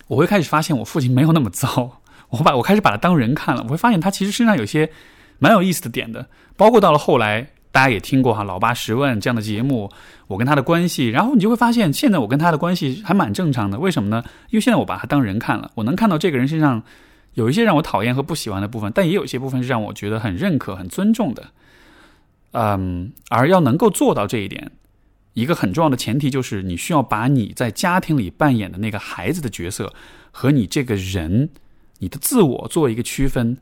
[0.09, 2.00] 我会开始发现我父亲没有那么糟。
[2.31, 4.90] 我把我开始把他当人看了，我会发现他其实身上有些
[5.38, 7.48] 蛮有意思的点的，包括到了后来。
[7.74, 9.90] 大家也听过哈《老八十问》这样的节目，
[10.29, 13.77] 我跟他的关系，然后你就会发现，现在我跟他的关系还蛮正常的。
[13.77, 14.22] 为什么呢？
[14.50, 16.81] 因为现在我把他当人看了，我能看到这个人身上
[17.33, 21.49] 有一些让我讨厌和不喜欢的部分，但也有一些部分是让我觉得很认可、很尊重的。
[22.55, 24.70] 嗯，而要能够做到这一点，
[25.32, 29.92] 一个很重要的前提就是，你需要把你在家庭里扮演的那个孩子的角色
[30.30, 31.50] 和你这个人、
[31.98, 33.59] 你的自我做一个区分。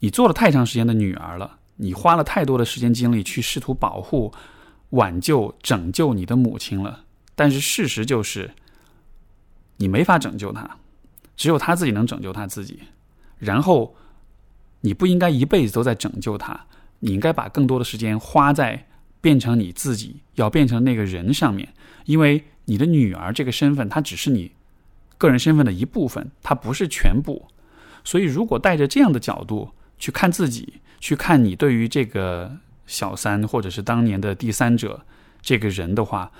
[0.00, 1.58] 你做了太长时间的女儿了。
[1.76, 4.32] 你花了太多的时间精力去试图保护
[4.90, 7.04] 挽救、拯救你的母亲了。
[7.34, 8.50] 但是事实就是，
[9.76, 10.68] 你没法拯救她，
[11.36, 12.80] 只有她自己能拯救她自己。
[13.38, 13.94] 然后，
[14.82, 16.66] 你不应该一辈子都在拯救她，
[17.00, 18.86] 你应该把更多的时间花在
[19.20, 21.68] 变成你自己要变成那个人上面。
[22.04, 24.50] 因为你的女儿这个身份，她只是你
[25.16, 27.46] 个人身份的一部分，它不是全部。
[28.04, 29.68] 所以，如果带着这样的角度
[29.98, 32.50] 去看自己，去看你对于这个
[32.86, 35.00] 小三或者是当年的第三者
[35.42, 36.30] 这个人的话，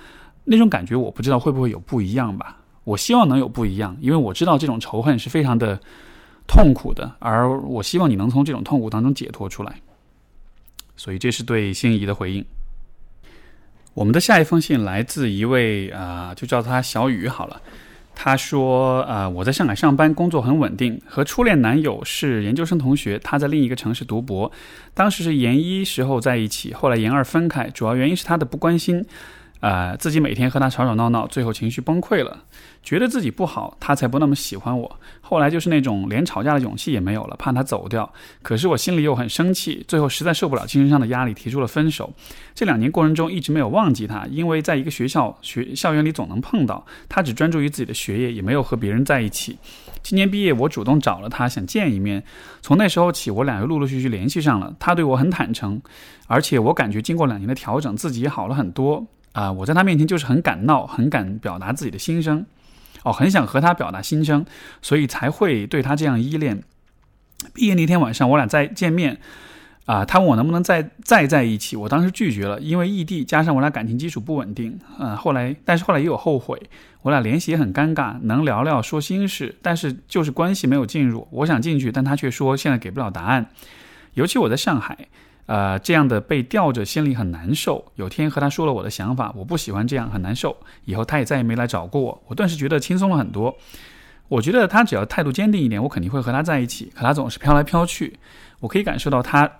[0.45, 2.57] 那种感觉我不知道会不会有不一样吧？
[2.85, 5.79] 我希望能有不一样，因为我知道这种仇恨是非常的
[6.47, 9.79] 痛苦的，而我希望你能从这种痛苦当中解脱出来。
[10.99, 12.43] 所以这是对心仪的回应。
[13.93, 17.61] 我们的下一封信来自一位啊，就叫他小雨好了。
[18.13, 24.51] 他说：“啊，我在上海上班，工作很稳定，和初恋男友是研究生同学，他在另一个城市读博，
[24.93, 29.05] 当时是研一时候在一起，后来研二分开，主要原因是他的不关心。”
[29.61, 32.45] 啊，自己每天和他吵吵闹闹，最后情绪崩溃了，
[32.89, 34.99] 觉得自己不好，他才不那么喜欢我。
[35.21, 38.11] 后来就是那种连吵架的勇气也没有了，怕他走掉。
[38.41, 42.11] 可是我心里又很生气，最后实在受不了精神上的压力，提出了分手。
[42.55, 49.55] 这两年过程中一直没有忘记他，因为在一个学校学校园里总能碰到他，只专注于自己的学业，也没有和别人在一起。
[50.01, 52.23] 今年毕业，我主动找了他，想见一面。
[52.63, 54.73] 从那时候起，我俩又陆陆续续联系上了。
[54.79, 55.79] 他对我很坦诚，
[56.25, 59.05] 而且我感觉经过两年的调整，自己也好了很多。
[59.33, 62.43] 啊，我在他面前就是很敢闹，很敢表达自己的心声，
[63.03, 64.45] 哦，很想和他表达心声，
[64.81, 66.63] 所以才会对他这样依恋。
[67.53, 69.17] 毕业那天晚上，我俩再见面，
[69.85, 76.61] 啊，他问我能不能再再在一起，我当时拒绝了，因为异地加上我俩感情基础不稳定，嗯，后来，但是后来也有后悔，
[77.01, 83.49] 我俩联系也很尴尬，能聊聊说心事，但是就是关系没有进入，我想进去，但他却说现在给不了答案，
[84.15, 85.07] 尤其我在上海。
[85.49, 87.83] 呃，这样的被吊着，心里很难受。
[87.95, 90.55] 有天和他说了我的想法，我不喜欢这样，很难受。
[90.85, 93.57] 以后他也再也没来找过我，我顿时觉得轻松了很多。
[94.27, 96.93] 我觉得他只要态度坚定一点，我肯定会和他在一起。
[96.95, 98.15] 可他总是飘来飘去，
[98.59, 99.51] 我可以感受到他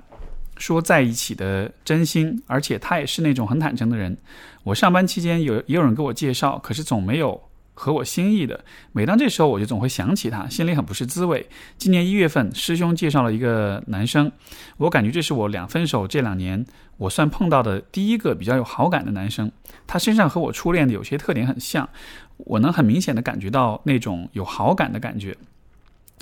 [0.57, 4.15] 说在一起的真心，而且他也是那种很坦诚的人。
[4.63, 7.41] 我上班期间有也有人给我介绍，可是总没有。
[7.79, 11.47] 合我心意的，每当这时候，我就总会想起他，心里很不是滋味。
[11.77, 14.29] 今年一月份，师兄介绍了一个男生，
[14.75, 16.65] 我感觉这是我两分手这两年，
[16.97, 19.49] 我算碰到的第一个比较有好感的男生。
[19.87, 21.87] 他身上和我初恋的有些特点很像，
[22.35, 25.37] 我能很明显的感觉到那种有好感的感觉。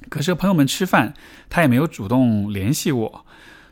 [0.10, 1.16] 可是朋友们吃饭，
[1.50, 3.26] 他也没有主动联系我。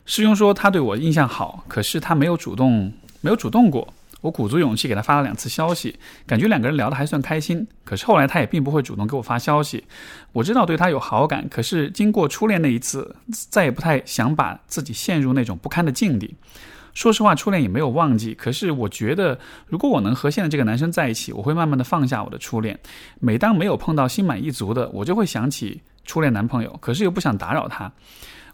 [0.04, 3.94] 师兄说他对我印象好，可是他没有主动，没有主动过。
[4.22, 7.66] 我鼓足勇气给他发了两次消息，感觉两个人聊得还算开心。
[7.84, 9.84] 可是后来他也并不会主动给我发消息。
[10.32, 13.16] 我知道对他有好感，可是经过初恋那一次，
[13.50, 16.34] 再也不太想把自己陷入那种不堪的境地。
[16.94, 18.34] 说实话，初恋也没有忘记。
[18.34, 22.80] 可是我觉得，如果我能和现在这个男生在一起，我会慢慢的放下我的初恋。
[23.20, 27.92] 每当没有碰到心满意足的，我就会想起初恋男朋友，可是又不想打扰他。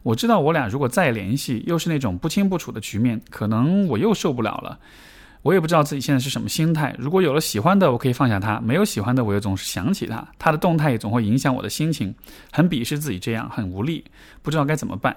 [0.02, 4.80] 我知道我俩如果再联系，又是那种不清不楚的局面，可能我又受不了了。
[5.42, 6.94] 我也不知道自己现在是什么心态。
[6.98, 10.24] 如果有了喜欢的，我可以放下他；没有喜欢的，我又总是想起他。
[10.38, 12.14] 他的动态也总会影响我的心情，
[12.52, 14.04] 很鄙视自己这样，很无力，
[14.40, 15.16] 不知道该怎么办。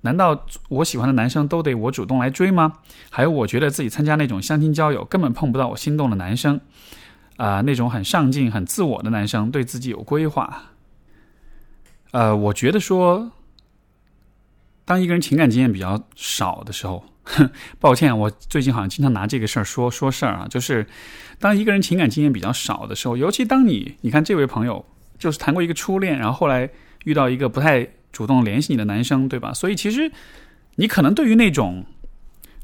[0.00, 2.72] 难道我喜欢的男生都得我主动来追吗？
[3.08, 6.60] 还有，我觉得自己参加那种相亲交友，根本碰不到我心动的男生。
[7.36, 10.64] 啊，那种很上进、很自我的男生，对自己有规划。
[12.10, 13.30] 呃，我觉得说，
[14.84, 17.04] 当一个人情感经验比较少的时候。
[17.78, 20.46] 抱歉，我最近好像经常拿这个事儿说说事儿啊。
[20.48, 20.86] 就是
[21.38, 24.84] 当一个人情感经验比较少的时候，尤其当你你看这位朋友
[25.18, 26.68] 就是谈过一个初恋，然后后来
[27.04, 29.52] 遇到一个不太主动联系你的男生，对吧？
[29.54, 30.10] 所以其实
[30.76, 31.84] 你可能对于那种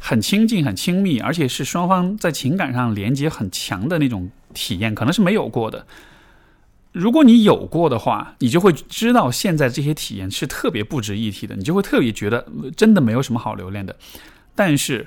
[0.01, 5.87] 很亲近、很亲密，而且是双方在情感上连接很强的那种体验，可能是没有过的。
[6.93, 12.45] 如果你有过的话，你就会知道现在这些体验是特别不值一提的，你就会特别觉得
[12.77, 13.95] 真的没有什么好留恋的。
[14.59, 15.07] 但是，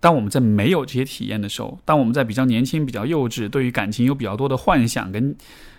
[0.00, 5.36] 当我们在没有这些体验的时候，当我们在比较年轻、比较幼稚，对于感情有比较多的幻想跟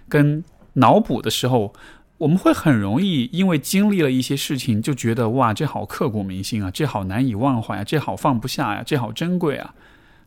[0.08, 1.74] 跟脑补的时候，
[2.20, 9.74] 我们会很容易因为经历了一些事情，就觉得哇，这好刻骨铭心啊，这好难以忘怀啊，这好放不下呀，这好珍贵啊。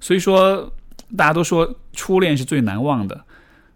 [0.01, 0.73] 所以说，
[1.17, 3.25] 大家都说初恋是最难忘的。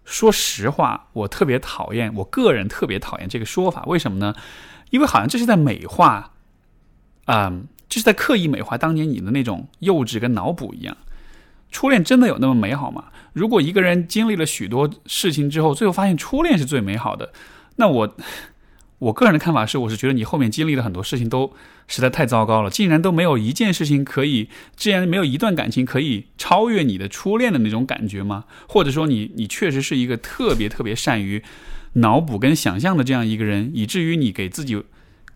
[0.04, 3.84] 说实话，我特别讨厌，我个人特别讨厌这个说法。
[3.86, 4.34] 为什么呢？
[4.90, 6.32] 因为好像这是在美化，
[7.26, 7.68] 嗯。
[7.90, 10.96] 就是在刻意美化当年你的那种幼稚跟脑补一样，
[11.70, 13.06] 初恋真的有那么美好吗？
[13.34, 17.32] 如果一个人经历了许多事情之后，最后发现初恋是最美好的，
[17.76, 18.16] 那我
[19.00, 21.52] 我个人的看法是，我是觉得你后面经历了很多事情都
[21.88, 28.44] 实在太糟糕了，竟然都没有一件事情可以，竟然没有一段感情可以超越你的初恋的那种感觉吗？
[28.68, 31.42] 或者说你你确实是一个特别特别善于
[31.94, 34.80] 脑补跟想象的这样一个人，以至于你给自己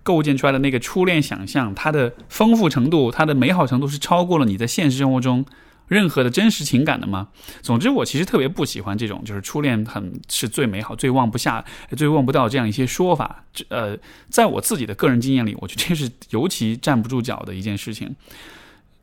[0.05, 5.45] 构建出来的那个初恋想象，它的丰富程度、它的美好程度是超过了你在现实生活中。
[5.87, 7.29] 任何的真实情感的吗？
[7.61, 11.63] 总之，我其实特别不喜欢这种，就是初恋很是最美好、最忘不下、
[11.95, 13.45] 最忘不掉这样一些说法。
[13.69, 13.95] 呃，
[14.31, 18.17] 在我自己的个人经验里，我觉得这是尤其站不住脚的一件事情。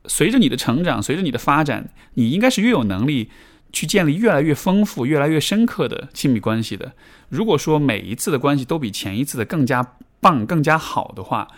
[0.06, 3.30] 随着你的成长，随着你的发展，你应该是越有能力
[3.72, 6.92] 去建立越来越丰富、越来越深刻的亲密关系的。
[7.28, 11.48] 如果说每一次的关系都比前一次的更加棒、更加好的话，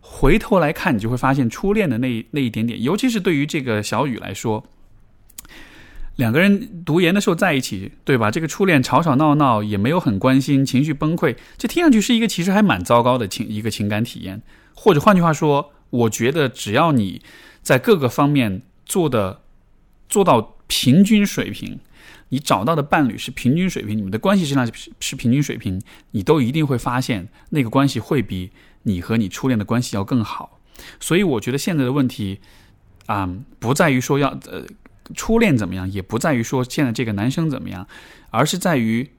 [0.00, 4.64] 回头来看，你就会发现初恋的那那一点点，尤其是对于这个小雨来说，
[6.16, 8.30] 两个人读研的时候在一起，对吧？
[8.30, 14.40] 这个初恋吵吵闹闹，也没有很关心，情绪崩溃，这听上去是一个其实还蛮糟糕的情一个情感体验。
[14.74, 17.20] 或者换句话说，我觉得只要你
[17.60, 19.42] 在各个方面做的
[20.08, 21.78] 做到平均水平，
[22.28, 25.80] 你找到的伴侣是平均水平，你们的关系质量是是平均水平，
[26.12, 28.50] 你都一定会发现那个关系会比。
[28.88, 30.60] 你和你初恋的关系要更好，
[31.00, 32.38] 所以我觉得现在的问题
[33.06, 34.64] 啊，不在于说要呃
[35.12, 37.88] 初恋怎么样，也不在于说现在这个男生怎么样，
[38.30, 39.10] 而是在于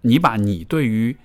[0.00, 1.16] 你把你对于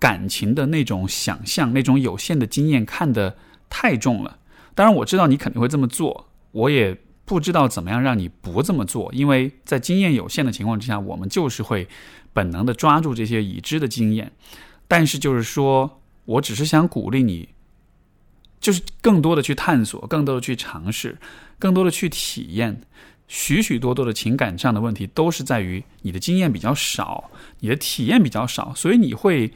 [0.00, 3.36] 感情的那种想象、那种有限的经验看得
[3.70, 4.40] 太重了。
[4.74, 11.88] 当然，我知道你肯定会这么做，我也不知道怎么样让你不这么做，因为在经验有限的情况之下，我们就是会
[12.32, 14.32] 本能的抓住这些已知的经验，
[14.88, 16.00] 但是就是说。
[16.26, 17.50] 我只是想鼓励你，
[18.58, 21.18] 就是更多的去探索，更多的去尝试，
[21.58, 22.80] 更多的去体验。
[23.28, 29.52] 许许多多的情感上的问题，都是在于你的经验比较少，你的体验比较少，所以你会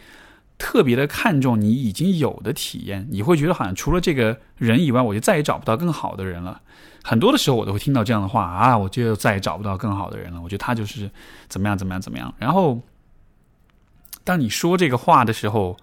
[0.58, 3.06] 特别的看重你已经有的体验。
[3.10, 6.60] 你会觉得好像除了这个人以外，我就再也找不到更好的人了。
[7.02, 10.42] 很多的时候，我都会听到这样的话啊，我就再也找不到更好的人了。
[10.42, 11.10] 我觉得他就是
[11.48, 12.34] 怎么样怎么样怎么样。
[12.38, 12.82] 然后，
[14.24, 15.76] 当你说这个话的时候，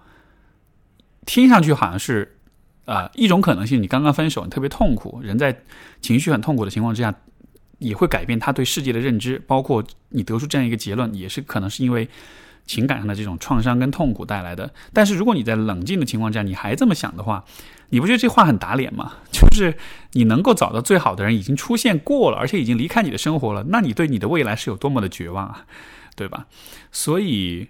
[1.24, 2.36] 听上去好像是，
[2.84, 3.82] 啊，一种可能性。
[3.82, 5.58] 你刚刚分手，你特别痛苦，人在
[6.00, 7.12] 情绪很痛苦的情况之下，
[7.78, 9.42] 也会改变他对世界的认知。
[9.48, 12.08] 包括你得出这样一个结论，也是可能是因为
[12.66, 14.72] 情感上的这种创伤跟痛苦带来的。
[14.92, 17.44] 但是如果你在冷静的情况下，你还这么想的话，
[17.90, 19.14] 你不觉得这话很打脸吗？
[19.32, 19.76] 就是
[20.12, 25.64] 你能够找到最好的人已经出现过了，而且已经离开你的生活了，那你对你的未来是有多么的绝望啊，
[26.16, 26.46] 对吧？
[26.90, 27.68] 所以，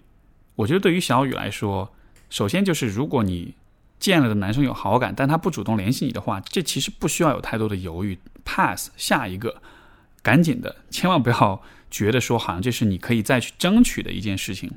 [0.56, 1.92] 我觉得对于小雨来说。
[2.28, 3.54] 首先就是，如果你
[4.00, 9.62] 见了的男生有好感，但他不主动联系你的话，这其实不需要有太多的犹豫，pass 下一个，
[10.24, 14.72] 赶紧的，千万不要觉得说好像这是你可以再去争取的一件事情。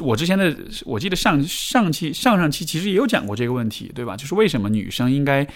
[0.00, 4.16] 我之前的我记得上上期上上期其实也有讲过这个问题，对吧？
[4.16, 5.46] 就是为什么女生应该，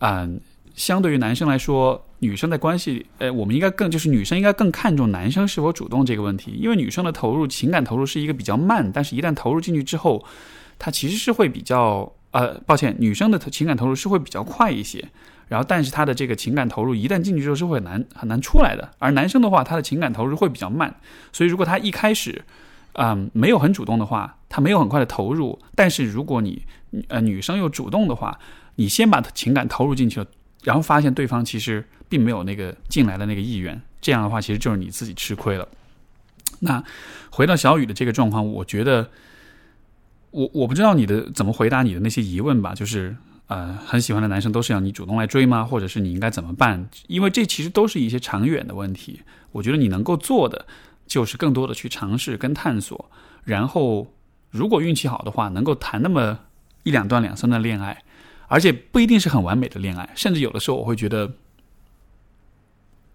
[0.00, 0.40] 嗯。
[0.76, 10.22] 相对于男生来说，女生在关系，呃，我们应该更就是女生应该更看重男生是否主动这个问题，因为女生的投入情感投入是一个比较慢，但是一旦投入进去之后，
[10.78, 15.02] 它其实是会比较，呃，抱歉，女生的情感投入是会比较快一些，
[15.48, 20.94] 然后但是他的这个情感投入一旦进去之后是会很难很难出来的，而男生的话，他的情感投入会比较慢，
[21.32, 22.44] 所以如果他一开始，
[22.98, 26.62] 嗯，没有很主动的话，他没有很快的投入，但是如果你，
[27.08, 28.38] 呃，女生又主动的话，
[28.76, 30.26] 你先把情感投入进去了。
[30.64, 35.68] 然后发现对方其实并没有那个进来的那个意愿，这样的话其实就是你自己吃亏了。
[36.60, 36.82] 那
[37.30, 39.10] 回到小雨的这个状况，我觉得
[40.30, 43.14] 我我不知道你的怎么回答你的那些疑问吧，就是
[43.46, 45.62] 呃很喜欢的男生都是要你主动来追吗？
[45.62, 46.88] 或者是你应该怎么办？
[47.06, 49.20] 因为这其实都是一些长远的问题。
[49.52, 50.66] 我觉得你能够做的
[51.06, 53.10] 就是更多的去尝试跟探索，
[53.44, 54.06] 然后
[54.50, 56.38] 如果运气好的话，能够谈那么
[56.82, 58.02] 一两段两三段恋爱。
[58.48, 61.28] 而且不一定是很完美的恋爱，甚至有的时候我会觉得，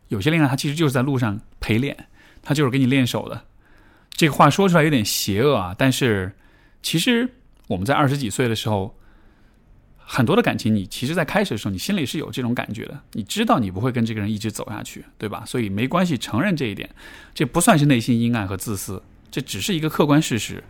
[0.10, 1.96] 有些恋爱它其实就是在路上陪练，
[2.42, 3.42] 它就是给你练手的。
[4.10, 6.36] 这个话说出来有点邪恶啊，但是
[6.84, 7.34] 其实
[7.68, 8.94] 我们在二十几岁的时候，
[10.14, 15.44] 很多的感情，你其实在开始的时候，你心里是有这种感觉的，你知道你不会跟这个人一直走下去，对吧？
[15.46, 16.90] 所以没关系，承认这一点，
[17.34, 19.02] 这不算是内心阴暗和自私，
[19.32, 20.64] 这只是一个客观事实。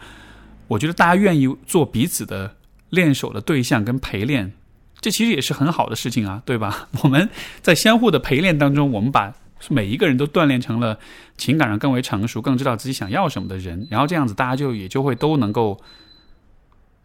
[0.67, 2.55] 我觉得大家愿意做彼此的。
[2.91, 4.51] 练手的对象跟陪练，
[4.99, 6.89] 这其实也是很好的事情啊，对吧？
[7.03, 7.29] 我们
[7.61, 9.33] 在相互的陪练当中，我们把
[9.69, 10.99] 每一个人都锻炼成了
[11.37, 15.79] 情感上更为成熟、更知道自己想要什么的人，然后这样子大家就也就会都能够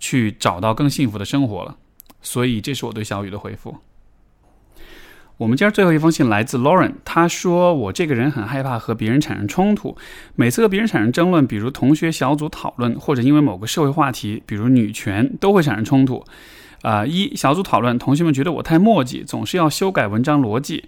[0.00, 1.76] 去找到更幸福的生活了。
[2.20, 3.76] 所以，这是我对小雨的回复。
[5.38, 9.94] 我们今儿最后一封信来自 Lauren，他说我这个人很害怕和别人产生冲突，
[10.34, 16.24] 每次和别人产生争论，比如同学小组讨论，或者因为某个社会话题，比如女权，都会产生冲突。
[16.82, 20.84] 啊，一小组讨论，同学们觉得我太墨迹，总是要修改文章逻辑，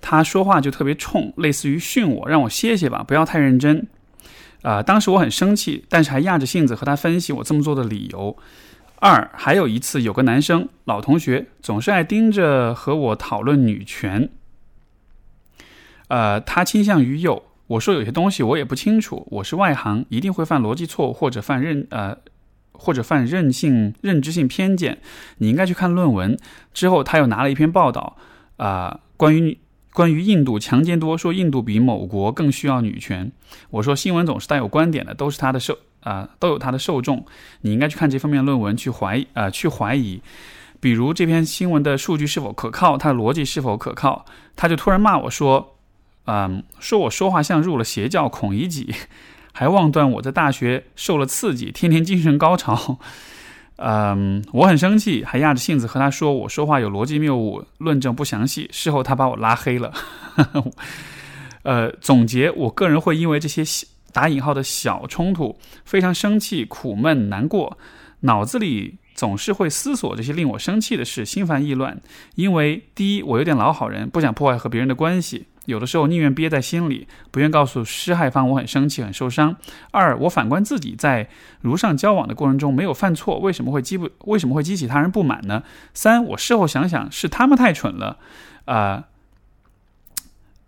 [0.00, 3.86] 他说话就特别冲，类似于训我，让我歇歇吧，不要太认真。
[4.62, 8.36] 啊，当时我很生气，但是还压着性子和他分析我这么做的理由。
[9.04, 14.30] 二，还有一次，有个男生老同学，总是爱盯着和我讨论女权。
[16.06, 17.42] 呃，他倾向于右。
[17.66, 22.16] 我说有些东西我也不清楚，我是外行，一定会犯逻辑错误或者犯任呃
[22.70, 24.98] 或者犯任性认知性偏见。
[25.38, 26.38] 你应该去看论文。
[26.72, 28.16] 之后他又拿了一篇报道
[28.56, 29.58] 啊，关于
[29.92, 33.32] 关于印度强奸多，说印度比某国更需要女权。
[33.70, 35.76] 我说新闻总是带有观点的，都是他的受。
[36.02, 37.24] 啊，都有它的受众，
[37.62, 40.20] 你应该去看这方面论文，去怀疑啊，去怀疑，
[40.80, 44.24] 比如这篇新闻的数据是否可靠，它的逻辑是否可靠。
[44.54, 45.76] 他就突然骂我说，
[46.26, 48.94] 嗯，说我说话像入了邪教，孔乙己，
[49.52, 52.98] 还妄断我在大学受了刺激，天天精神高潮。
[53.76, 58.68] 嗯，我很生气，还压着性子和他说我说话有逻辑谬误，论证不详细。
[58.72, 59.92] 事后他把我拉黑了。
[61.62, 63.64] 呃，总结，我个人会因为这些。
[64.12, 67.78] 打引号的小冲突，非常生气、苦闷、难过，
[68.20, 72.00] 脑子里总是会思索这些令我生气的事，心烦意乱。
[72.34, 79.56] 因为第一，我有点老好人，不想破坏和别人的关系，有的时候宁愿憋在心里，不愿告诉施害方我很生气、很受伤。
[79.90, 81.28] 二，我反观自己在
[81.60, 85.62] 如上交往的过程中没有犯错，为什么会激不为什么会激起他人不满呢？
[85.94, 88.18] 三，我事后想想是他们太蠢了，
[88.66, 89.04] 啊。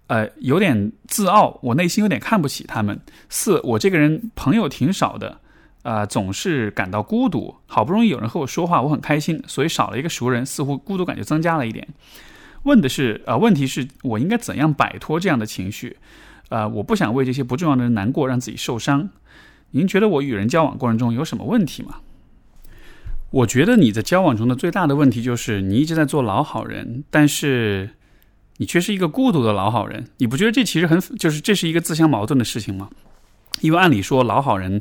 [0.06, 3.00] 呃有点自傲，我内心有点看不起他们。
[3.28, 5.40] 四，我这个人朋友挺少的，
[5.82, 7.56] 啊，总是感到孤独。
[7.66, 11.88] 好不容易有人和我说话，我很开心，所以少了一个熟人，似乎孤独感就增加了一点。
[12.64, 15.96] 问的是，呃，问题是我应该怎样摆脱这样的情绪？
[16.50, 19.08] 呃，我不想为这些不重要的人难过，让自己受伤。
[19.70, 22.00] 您觉得我与人交往过程中有什么问题吗？
[23.30, 27.90] 我觉得你在交往中的最大的问题就是你一直在做老好人，但是。
[28.56, 32.88] 你却是一个孤独的老好人，你不觉得这其实很就是这是一个自相矛盾的事情吗？
[33.60, 34.80] 因为按理说老好人，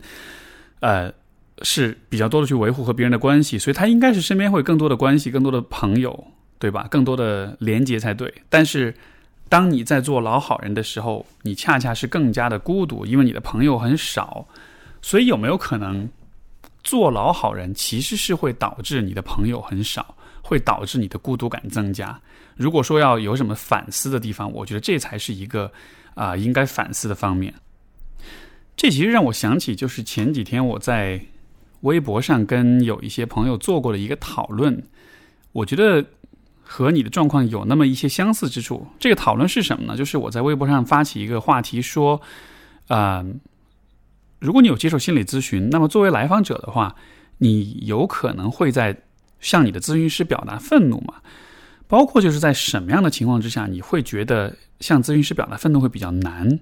[0.80, 1.12] 呃，
[1.62, 6.28] 是比较多的去维护和别人的关系，所以他应该是身边会更多的关系、更多的朋友，
[6.60, 6.88] 对吧？
[6.90, 8.34] 更多的连接才对。
[8.50, 8.94] 但是
[9.50, 14.48] 当你在做老好人的时候，你恰恰是更加的孤独，因为你的朋友很少。
[15.02, 16.10] 所以有没有可能
[16.84, 22.20] 做老好人其实是会导致你的朋友很少，会导致你的孤独感增加？
[22.56, 25.72] 如果说要有什么反思的地方，我觉得这才是一个
[26.16, 27.54] 啊应该反思的方面。
[28.76, 31.22] 这其实让我想起，就是前几天我在
[31.82, 34.84] 微博上跟有一些朋友做过的一个讨论，
[35.52, 36.06] 我觉得
[36.62, 38.88] 和你的状况有那么一些相似之处。
[39.00, 39.98] 这个讨论是什么呢？
[39.98, 42.22] 就是我在微博上发起一个话题，说
[42.88, 43.24] 啊，
[44.40, 46.96] 如果你有接受心理咨询，那么作为来访者的话，
[47.38, 48.98] 你有可能会在
[49.40, 51.16] 向你的咨询师表达愤怒吗？
[51.94, 56.60] 包括就是在什么样的情况之下，你会觉得向咨询师表达愤怒会比较难？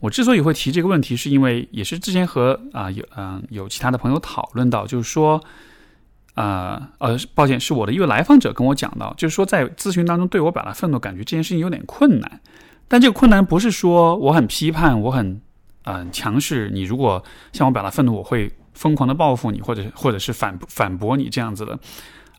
[0.00, 5.42] 我之所以会提这个问题，是因为也是之前和啊有嗯有其他的朋友讨论到，就是说
[6.34, 12.40] 啊呃，抱歉，是我的一位来访者跟我讲到，就是说在咨询当中对我表达愤怒，感觉这件事情有点困难。
[12.86, 15.40] 但这个困难不是说我很批判，我很
[15.84, 16.68] 嗯强势。
[16.74, 21.78] 你如果向我表达愤怒，我会疯狂的报复你，或者或者是反反驳你这样子的。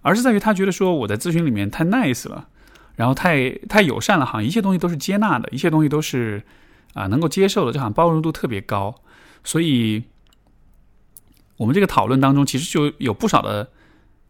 [0.01, 2.47] 而是在于他觉得说我在咨询里面太 nice 了，
[2.95, 6.41] 然后太太友善了，好像一切东西都是接纳的，一切东西都是
[6.93, 8.95] 啊能够接受的，就好像包容度特别高。
[9.43, 10.03] 所以，
[11.57, 13.69] 我们这个讨论当中，其实就有不少的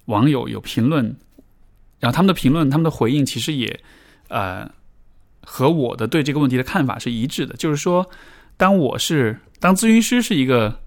[0.06, 1.16] 网友有评论，
[2.00, 3.80] 然后他们的评论、他们的回应，其实也
[4.28, 4.70] 呃
[5.44, 7.56] 和我的对这个问题的看法是一致的。
[7.56, 8.10] 就是说，
[8.58, 10.81] 当我是当咨询师是一个。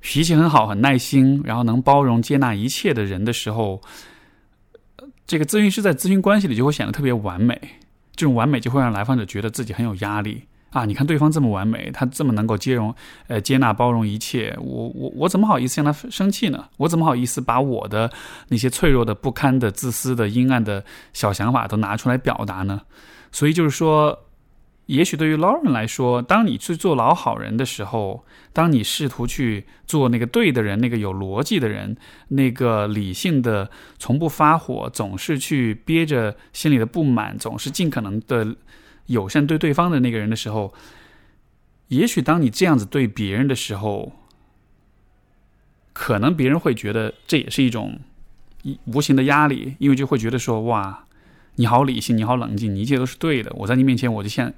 [0.00, 3.80] 脾气很好，很耐心，然后能包容接纳一切的人的时候，
[5.26, 7.60] 这个咨询师在咨询关系里就会显得特别完美。
[8.16, 10.84] 这种完美就会让来访者觉得自己很有压力啊！
[10.84, 12.94] 你看对方这么完美，他这么能够接容、
[13.28, 16.66] 呃接纳、包容一切，我我我怎么好意思向他生气呢？
[16.78, 18.10] 我怎么好意思把我的
[18.48, 22.80] 那些脆弱的、不堪的、自私的、阴暗的小想法都拿出来表达呢？
[23.32, 24.18] 所以就是说。
[24.90, 38.56] 也许对于 Lauren 来说，当你去做老好人的时候，当你试图去做那个对的人，那个有逻辑的人，那个理性的、从不发火、总是去憋着心里的不满、总是尽可能的
[39.06, 40.74] 友善对对方的那个人的时候，
[41.86, 44.12] 也许当你这样子对别人的时候，
[45.92, 48.00] 可能别人会觉得这也是一种
[48.86, 51.04] 无形的压力，因为就会觉得说哇。
[51.56, 53.52] 你好理性，你好冷静，你一切都是对的。
[53.54, 54.50] 我在你面前，我就像，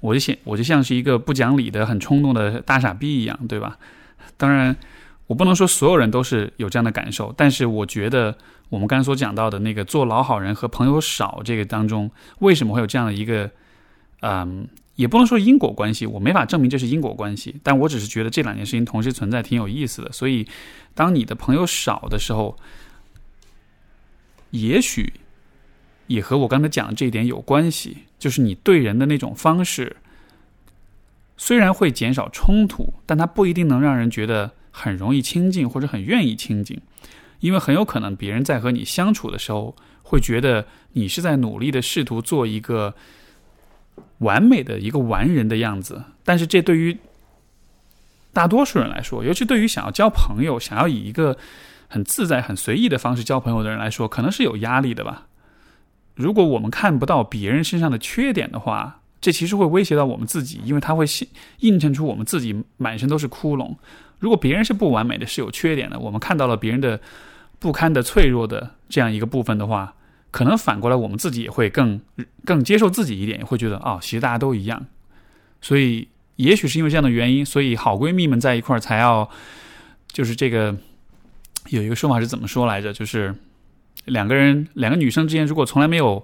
[0.00, 3.78] 我就像，我就像是一个不讲理的、很冲动的大傻逼一样，对吧？
[4.36, 4.76] 当然，
[5.26, 8.36] 我不能说所有人都是有这样的感受，但是我觉得
[8.68, 13.50] 我们刚才所讲到的那个做老好人和朋友少这个当中，为什么会有这样的一个，
[14.20, 20.12] 嗯，也不能说因果关系，我没法证明这是因果关系，但我只是觉得这两件事情同时存在，挺有意思的。
[20.12, 20.46] 所以，
[20.94, 22.58] 当你的朋友少的时候，
[24.50, 25.10] 也许。
[26.10, 29.96] 也和我刚才讲的这一点有关系，就是你对人的那种方式，
[31.36, 36.80] 虽然会减少冲突，但它不一定能让人觉得很容易亲近或者很愿意亲近，
[37.38, 42.92] 因为很有可能别人在和你相处的时候，会觉得你是在努力的试图做一个
[44.18, 46.98] 完美的一个完人的样子，但是这对于
[48.32, 51.38] 大多数人来说，尤其对于想要交朋友、想要以一个
[51.86, 55.28] 很自在、很随意的方式交朋友的人来说，可能是有压力的吧。
[56.20, 61.04] 如果我们看不到别人身上的缺点的话，这其实会威胁到我们自己，因为它会
[61.60, 63.74] 映衬出我们自己满身都是窟窿。
[64.18, 67.00] 如果别人是不完美的，是有缺点的，我们看到了别人的
[67.58, 69.94] 不堪的、脆弱的这样一个部分的话，
[70.30, 72.00] 可能反过来我们自己也会更
[72.44, 74.86] 更接受自己一点，也会觉得啊，其实大家都一样。
[75.60, 79.28] 所以，也许是因为这样的原因，所以好闺蜜们在一块儿才要，
[80.10, 80.76] 就是这个
[81.68, 82.92] 有一个说法是怎么说来着？
[82.92, 83.34] 就是。
[84.10, 86.22] 两个人，两个女生之间，如果从来没有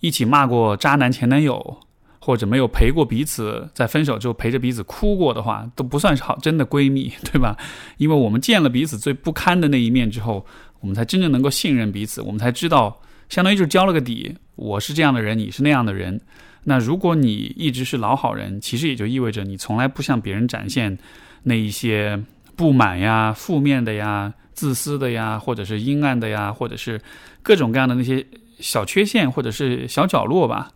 [0.00, 1.78] 一起骂过渣男前男友，
[2.20, 7.56] 或者没有陪过彼此，在分手之后陪着彼此哭过的话，都不算是好真的闺蜜， 对吧？
[7.98, 10.46] 因为我们见了彼此最不堪的那一面之后，
[10.80, 14.36] 我们才真正能够信任彼此，我们才知道，相当于就是交了个底。
[14.56, 16.20] 我是这样的人，你是那样的人。
[16.64, 20.96] 那如果你一直是老好人，其实也就意味着你从来不向别人展现
[21.42, 22.22] 那一些
[22.56, 24.32] 不满呀、负面的呀。
[24.54, 27.00] 自私的呀，或者是阴暗的呀，或者是
[27.42, 28.24] 各种各样的那些
[28.60, 30.70] 小缺陷，或者是小角落吧，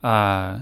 [0.00, 0.60] 啊，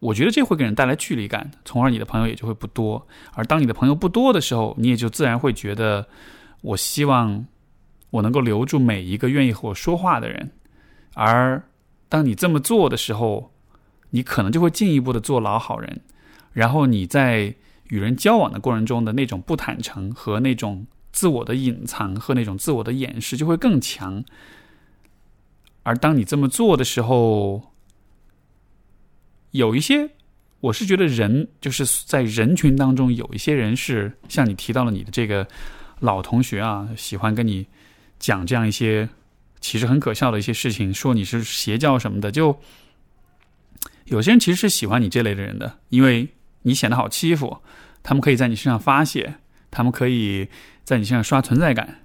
[0.00, 3.06] 我觉得这会给人带来距离感，从而你的朋友也就会不多。
[3.34, 6.08] 而当你的朋友不多的时候，你也就自然会觉得，
[6.62, 7.46] 我希望
[8.10, 10.50] 我能够留住每一个愿意和我说话的人。
[11.14, 11.62] 而
[12.08, 13.52] 当你这么做的时候，
[14.10, 16.00] 你可能就会进一步的做老好人，
[16.52, 17.54] 然后你在
[17.88, 20.86] 与人交往的过程中的那种不坦诚和那种。
[21.12, 24.24] 自我的隐藏和那种自我的掩饰就会更强，
[25.82, 27.74] 而当你这么做的时候，
[29.50, 30.08] 有一些，
[30.60, 35.46] 我是觉得人就是在人群当中有一些人是像你提到了你的这个
[36.00, 37.66] 老同学啊，喜欢跟你
[38.18, 39.06] 讲这样一些
[39.60, 42.58] 其实很可笑的一些事情，说你是邪教什么的，就
[44.06, 46.30] 有些人其实是喜欢你这类的人的，因为
[46.62, 47.58] 你显得好欺负，
[48.02, 49.34] 他们可以在你身上发泄，
[49.70, 50.48] 他们可以。
[50.84, 52.00] 在你身上刷存在感，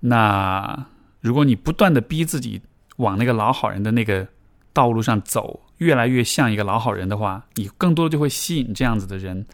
[0.00, 0.86] 那
[1.20, 2.60] 如果你不断的逼自己
[2.96, 4.26] 往那个老好人的那个
[4.72, 9.44] 道路上走，越来越像一个老好人的话，你更多的就会吸引这样子的人，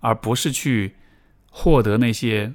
[0.00, 0.94] 而不是去
[1.50, 2.52] 获得那些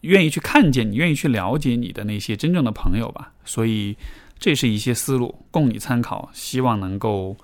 [0.00, 3.32] 愿意去看见你、愿意去了解你的那些真正的朋友吧。
[3.44, 3.96] 所以，
[4.38, 7.36] 这是一些思路供你参考，希望能够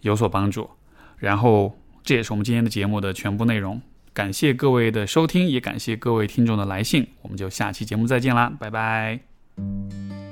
[0.00, 0.68] 有所帮助。
[1.16, 3.80] 然后，这也是我们今天的节目的全部内容。
[4.16, 10.25] 感谢各位的收听，也感谢各位听众的来信，我们就下期节目再见啦，拜拜。